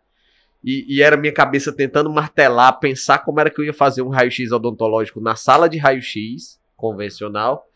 [0.64, 4.08] E, e, era minha cabeça tentando martelar, pensar como era que eu ia fazer um
[4.08, 7.66] raio-x odontológico na sala de raio-x convencional.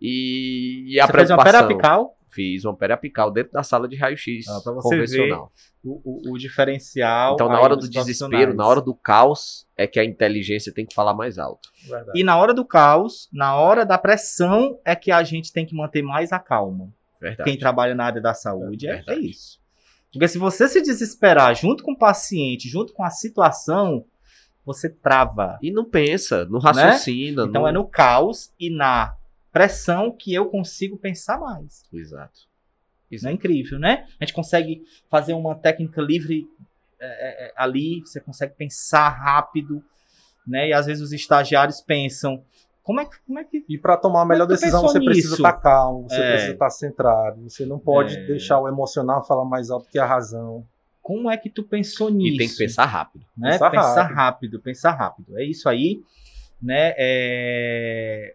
[0.00, 1.42] E, e a Você preocupação.
[1.42, 2.18] Fez uma perapical?
[2.30, 5.50] Fiz uma periapical dentro da sala de raio-x ah, convencional.
[5.82, 7.34] O, o, o, diferencial.
[7.34, 10.94] Então, na hora do desespero, na hora do caos, é que a inteligência tem que
[10.94, 11.70] falar mais alto.
[11.88, 12.12] Verdade.
[12.14, 15.74] E na hora do caos, na hora da pressão, é que a gente tem que
[15.74, 16.92] manter mais a calma.
[17.18, 17.48] Verdade.
[17.48, 19.58] Quem trabalha na área da saúde é, é isso.
[20.12, 24.04] Porque se você se desesperar junto com o paciente, junto com a situação,
[24.64, 25.58] você trava.
[25.62, 27.42] E não pensa, não raciocina.
[27.42, 27.48] Né?
[27.48, 27.68] Então não...
[27.68, 29.16] é no caos e na
[29.52, 31.84] pressão que eu consigo pensar mais.
[31.92, 32.48] Exato.
[33.10, 34.06] Isso é incrível, né?
[34.20, 36.46] A gente consegue fazer uma técnica livre
[37.00, 39.82] é, é, é, ali, você consegue pensar rápido,
[40.46, 40.68] né?
[40.68, 42.42] E às vezes os estagiários pensam,
[42.88, 43.20] como é que.
[43.26, 45.10] Como é que e para tomar a melhor decisão, você nisso?
[45.10, 46.30] precisa estar tá calmo, você é.
[46.30, 48.24] precisa estar tá centrado, você não pode é.
[48.24, 50.66] deixar o emocional falar mais alto que a razão.
[51.02, 52.36] Como é que tu pensou nisso?
[52.36, 53.26] E tem que pensar rápido.
[53.36, 53.52] Né?
[53.52, 54.16] Pensar, pensar rápido.
[54.16, 54.60] rápido.
[54.60, 55.38] pensar rápido.
[55.38, 56.00] É isso aí.
[56.62, 56.94] Né?
[56.96, 58.34] É...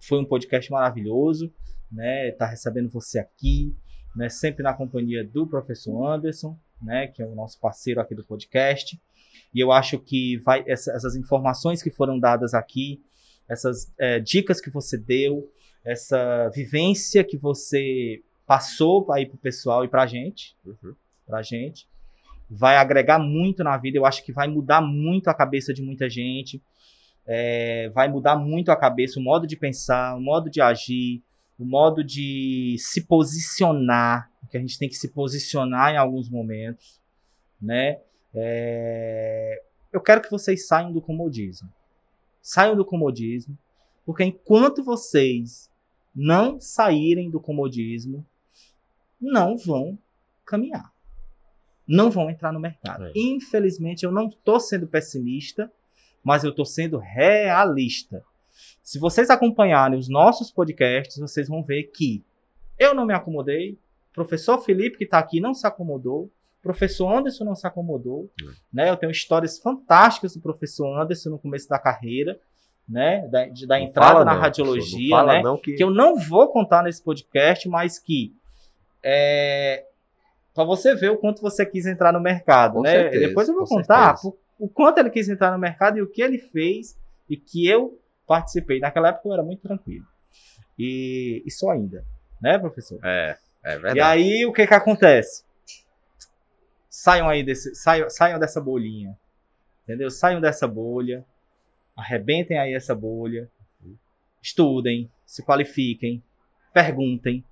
[0.00, 1.52] Foi um podcast maravilhoso,
[1.90, 2.30] né?
[2.30, 3.76] Tá recebendo você aqui,
[4.16, 4.30] né?
[4.30, 7.08] Sempre na companhia do professor Anderson, né?
[7.08, 8.98] Que é o nosso parceiro aqui do podcast.
[9.54, 13.02] E eu acho que vai essas informações que foram dadas aqui,
[13.48, 15.50] essas é, dicas que você deu,
[15.84, 20.94] essa vivência que você passou aí pro pessoal e pra gente, uhum.
[21.26, 21.88] pra gente,
[22.48, 23.98] vai agregar muito na vida.
[23.98, 26.62] Eu acho que vai mudar muito a cabeça de muita gente
[27.26, 31.22] é, vai mudar muito a cabeça, o modo de pensar, o modo de agir,
[31.58, 37.00] o modo de se posicionar, que a gente tem que se posicionar em alguns momentos,
[37.60, 38.00] né?
[38.34, 39.62] É,
[39.92, 41.68] eu quero que vocês saiam do comodismo.
[42.42, 43.56] Saiam do comodismo,
[44.04, 45.70] porque enquanto vocês
[46.14, 48.26] não saírem do comodismo,
[49.20, 49.96] não vão
[50.44, 50.92] caminhar.
[51.86, 53.06] Não vão entrar no mercado.
[53.06, 53.12] É.
[53.14, 55.72] Infelizmente, eu não estou sendo pessimista,
[56.22, 58.24] mas eu estou sendo realista.
[58.82, 62.24] Se vocês acompanharem os nossos podcasts, vocês vão ver que
[62.78, 63.78] eu não me acomodei,
[64.12, 66.30] professor Felipe, que está aqui, não se acomodou,
[66.62, 68.44] professor Anderson não se acomodou, é.
[68.72, 68.90] né?
[68.90, 72.38] Eu tenho histórias fantásticas do professor Anderson no começo da carreira,
[72.88, 73.26] né?
[73.28, 75.42] Da, de, da entrada na não, radiologia, né?
[75.62, 75.74] Que...
[75.74, 75.82] que...
[75.82, 78.32] eu não vou contar nesse podcast, mas que
[79.02, 79.84] é,
[80.54, 82.92] para você ver o quanto você quis entrar no mercado, com né?
[82.92, 86.08] Certeza, Depois eu vou contar por, o quanto ele quis entrar no mercado e o
[86.08, 86.96] que ele fez
[87.28, 88.78] e que eu participei.
[88.78, 90.06] Naquela época eu era muito tranquilo.
[90.78, 92.04] E, e só ainda,
[92.40, 93.00] né, professor?
[93.02, 93.98] É, é verdade.
[93.98, 95.44] E aí o que que acontece?
[96.94, 99.18] Saiam aí desse, saiam, saiam dessa bolinha,
[99.82, 100.10] entendeu?
[100.10, 101.24] Saiam dessa bolha,
[101.96, 103.50] arrebentem aí essa bolha,
[104.42, 106.22] estudem, se qualifiquem,
[106.70, 107.42] perguntem.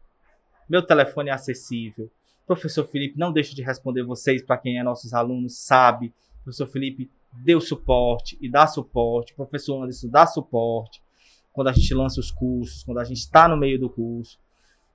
[0.69, 2.11] Meu telefone é acessível.
[2.47, 6.13] Professor Felipe não deixa de responder vocês para quem é nossos alunos, sabe
[6.43, 11.03] professor Felipe deu suporte e dá suporte, professor Anderson dá suporte
[11.53, 14.39] quando a gente lança os cursos, quando a gente está no meio do curso.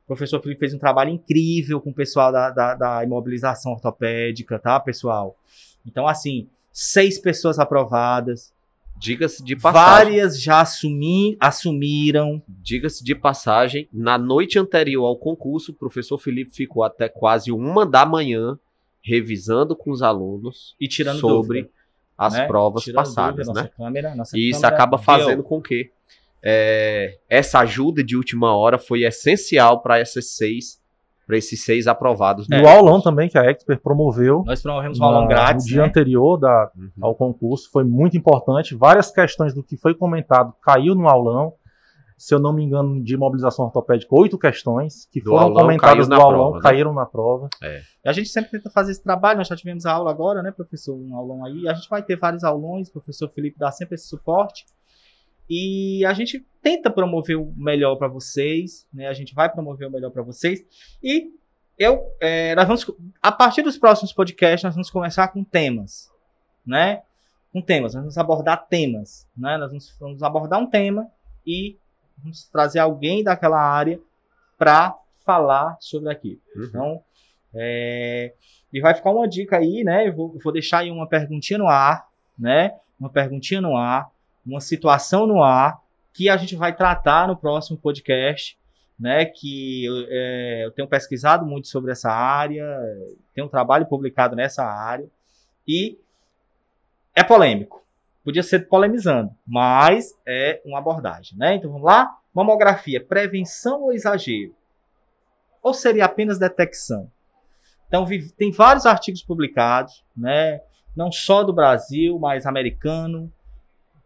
[0.06, 4.60] O professor Felipe fez um trabalho incrível com o pessoal da, da, da imobilização ortopédica,
[4.60, 5.36] tá, pessoal?
[5.86, 8.53] Então, assim, seis pessoas aprovadas.
[8.97, 9.84] Diga-se de passagem.
[9.84, 12.41] Várias já assumi, assumiram.
[12.47, 17.84] Diga-se de passagem, na noite anterior ao concurso, o professor Felipe ficou até quase uma
[17.84, 18.60] da manhã
[19.03, 21.76] revisando com os alunos e tirando sobre dúvida,
[22.18, 22.47] as né?
[22.47, 23.72] provas tirando passadas, dúvida, né?
[23.76, 25.91] Câmera, e isso acaba fazendo com que
[26.46, 30.84] é, essa ajuda de última hora foi essencial para essas seis
[31.26, 32.48] para esses seis aprovados.
[32.48, 34.43] E o aulão também que a Expert promoveu.
[34.46, 35.66] Nós promovemos um aulão grátis.
[35.66, 35.88] No dia né?
[35.88, 36.91] anterior da, uhum.
[37.02, 38.76] ao concurso foi muito importante.
[38.76, 41.54] Várias questões do que foi comentado caiu no aulão
[42.18, 46.08] se eu não me engano, de mobilização ortopédica, oito questões que do foram aulão, comentadas
[46.08, 46.62] do aulão, prova, né?
[46.64, 47.50] caíram na prova.
[47.62, 47.82] É.
[48.06, 50.96] A gente sempre tenta fazer esse trabalho, nós já tivemos a aula agora, né, professor?
[50.96, 51.68] Um aulão aí.
[51.68, 54.66] A gente vai ter vários aulões, o professor Felipe dá sempre esse suporte.
[55.50, 59.08] E a gente tenta promover o melhor para vocês, né?
[59.08, 60.66] A gente vai promover o melhor para vocês.
[61.04, 61.32] E
[61.78, 62.91] eu, é, nós vamos,
[63.22, 66.12] a partir dos próximos podcasts, nós vamos começar com temas,
[66.66, 67.04] né?
[67.54, 69.58] Com temas, nós vamos abordar temas, né?
[69.58, 71.08] Nós vamos, vamos abordar um tema
[71.46, 71.78] e
[72.18, 74.00] vamos trazer alguém daquela área
[74.58, 76.41] para falar sobre aquilo.
[76.56, 76.64] Uhum.
[76.64, 77.04] Então,
[77.54, 78.34] é,
[78.74, 80.08] e vai ficar uma dica aí, né?
[80.08, 82.74] Eu vou, vou deixar aí uma perguntinha no ar, né?
[83.00, 84.10] uma perguntinha no ar,
[84.46, 85.82] uma situação no ar
[86.14, 88.58] que a gente vai tratar no próximo podcast,
[89.00, 89.26] né?
[89.26, 92.66] Que é, eu tenho pesquisado muito sobre essa área,
[93.34, 95.10] tenho um trabalho publicado nessa área
[95.68, 95.98] e
[97.14, 97.84] é polêmico.
[98.24, 101.56] Podia ser polemizando, mas é uma abordagem, né?
[101.56, 102.18] Então vamos lá.
[102.34, 104.54] Mamografia, prevenção ou exagero?
[105.62, 107.10] Ou seria apenas detecção?
[107.88, 108.06] Então
[108.38, 110.62] tem vários artigos publicados, né?
[110.96, 113.32] Não só do Brasil, mas americano,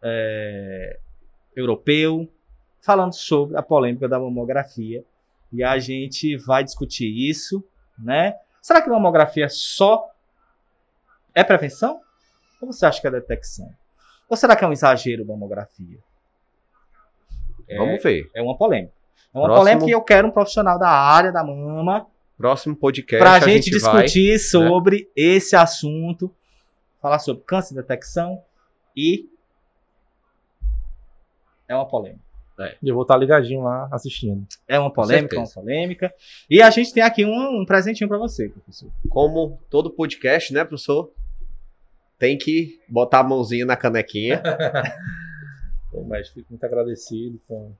[0.03, 0.99] é,
[1.55, 2.27] europeu,
[2.81, 5.03] falando sobre a polêmica da mamografia.
[5.51, 7.63] E a gente vai discutir isso,
[7.97, 8.35] né?
[8.61, 10.09] Será que mamografia só
[11.33, 11.99] é prevenção?
[12.61, 13.69] Ou você acha que é detecção?
[14.27, 15.97] Ou será que é um exagero mamografia?
[17.67, 18.29] É, Vamos ver.
[18.35, 18.93] É uma polêmica.
[19.33, 19.63] É uma Próximo...
[19.63, 22.07] polêmica e eu quero um profissional da área da mama.
[22.37, 23.19] Próximo podcast.
[23.19, 24.37] Para a gente, discutir vai, né?
[24.37, 25.05] sobre né?
[25.15, 26.33] esse assunto.
[27.01, 28.41] Falar sobre câncer de detecção
[28.95, 29.29] e.
[31.69, 32.29] É, uma polêmica.
[32.59, 32.75] É.
[32.83, 34.45] Eu vou estar ligadinho lá assistindo.
[34.67, 36.13] É uma polêmica, é uma polêmica.
[36.49, 38.91] E a gente tem aqui um, um presentinho para você, professor.
[39.07, 41.09] Como todo podcast, né, professor?
[42.17, 44.43] Tem que botar a mãozinha na canequinha.
[45.89, 47.71] Bom, mas fico muito agradecido com,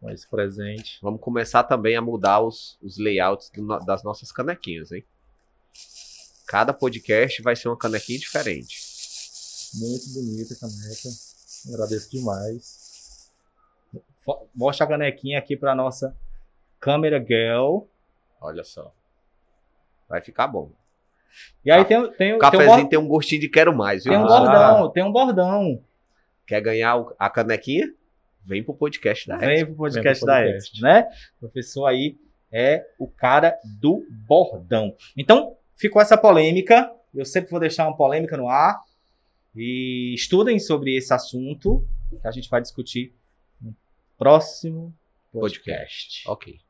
[0.00, 0.98] com esse presente.
[1.00, 5.04] Vamos começar também a mudar os, os layouts do, das nossas canequinhas, hein?
[6.48, 8.80] Cada podcast vai ser uma canequinha diferente.
[9.74, 11.31] Muito bonita a caneca.
[11.68, 12.92] Agradeço demais
[14.54, 16.16] mostra a canequinha aqui para nossa
[16.78, 17.84] câmera girl.
[18.40, 18.92] Olha só.
[20.08, 20.70] Vai ficar bom.
[21.64, 24.12] E aí tem, tem, o cafezinho tem um, tem um gostinho de quero mais, viu?
[24.12, 25.82] Tem um bordão, tem um bordão.
[26.46, 27.92] Quer ganhar a canequinha?
[28.44, 30.26] Vem pro podcast da Vem pro podcast, Vem pro podcast.
[30.26, 31.08] da Expo, né?
[31.36, 32.18] O professor aí
[32.52, 34.94] é o cara do bordão.
[35.16, 36.92] Então, ficou essa polêmica.
[37.14, 38.80] Eu sempre vou deixar uma polêmica no ar.
[39.54, 41.86] E estudem sobre esse assunto
[42.20, 43.14] que a gente vai discutir
[44.16, 44.94] próximo
[45.32, 45.58] podcast.
[45.58, 46.28] podcast.
[46.28, 46.60] Ok.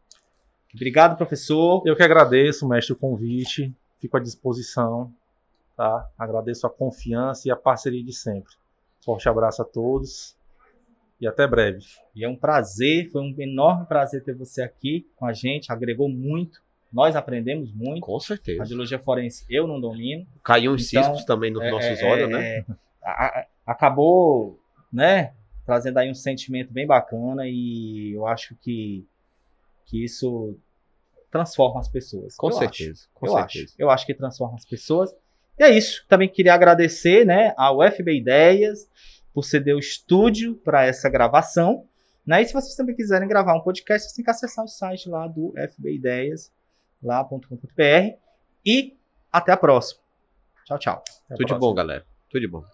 [0.75, 1.83] Obrigado, professor.
[1.85, 3.75] Eu que agradeço, mestre, o convite.
[3.99, 5.13] Fico à disposição.
[5.77, 6.11] Tá?
[6.19, 8.55] Agradeço a confiança e a parceria de sempre.
[9.05, 10.37] Forte abraço a todos
[11.21, 11.85] e até breve.
[12.15, 16.09] E é um prazer, foi um enorme prazer ter você aqui com a gente, agregou
[16.09, 16.63] muito.
[16.93, 18.01] Nós aprendemos muito.
[18.03, 18.61] Com certeza.
[18.61, 20.27] Radiologia forense eu não domino.
[20.45, 22.59] Caiu uns então, ciscos também nos é, nossos é, olhos, né?
[22.59, 22.65] É,
[23.03, 24.61] a, acabou,
[24.93, 25.33] né,
[25.65, 29.07] trazendo aí um sentimento bem bacana e eu acho que,
[29.87, 30.57] que isso
[31.31, 32.37] transforma as pessoas.
[32.37, 33.09] Com eu certeza, acho.
[33.15, 33.65] com eu certeza.
[33.65, 33.75] Acho.
[33.79, 35.15] Eu acho que transforma as pessoas.
[35.59, 36.05] E é isso.
[36.09, 38.89] Também queria agradecer né, ao FB Ideias
[39.33, 41.87] por ceder o estúdio para essa gravação.
[42.27, 42.43] Né?
[42.43, 45.27] E se vocês também quiserem gravar um podcast, vocês têm que acessar o site lá
[45.27, 46.53] do FB Ideias,
[47.03, 48.17] lá.com.br.
[48.65, 48.97] E
[49.31, 50.01] até a próxima.
[50.65, 51.05] Tchau, tchau.
[51.27, 52.07] Até Tudo de bom, galera.
[52.31, 52.65] Tudo de bom.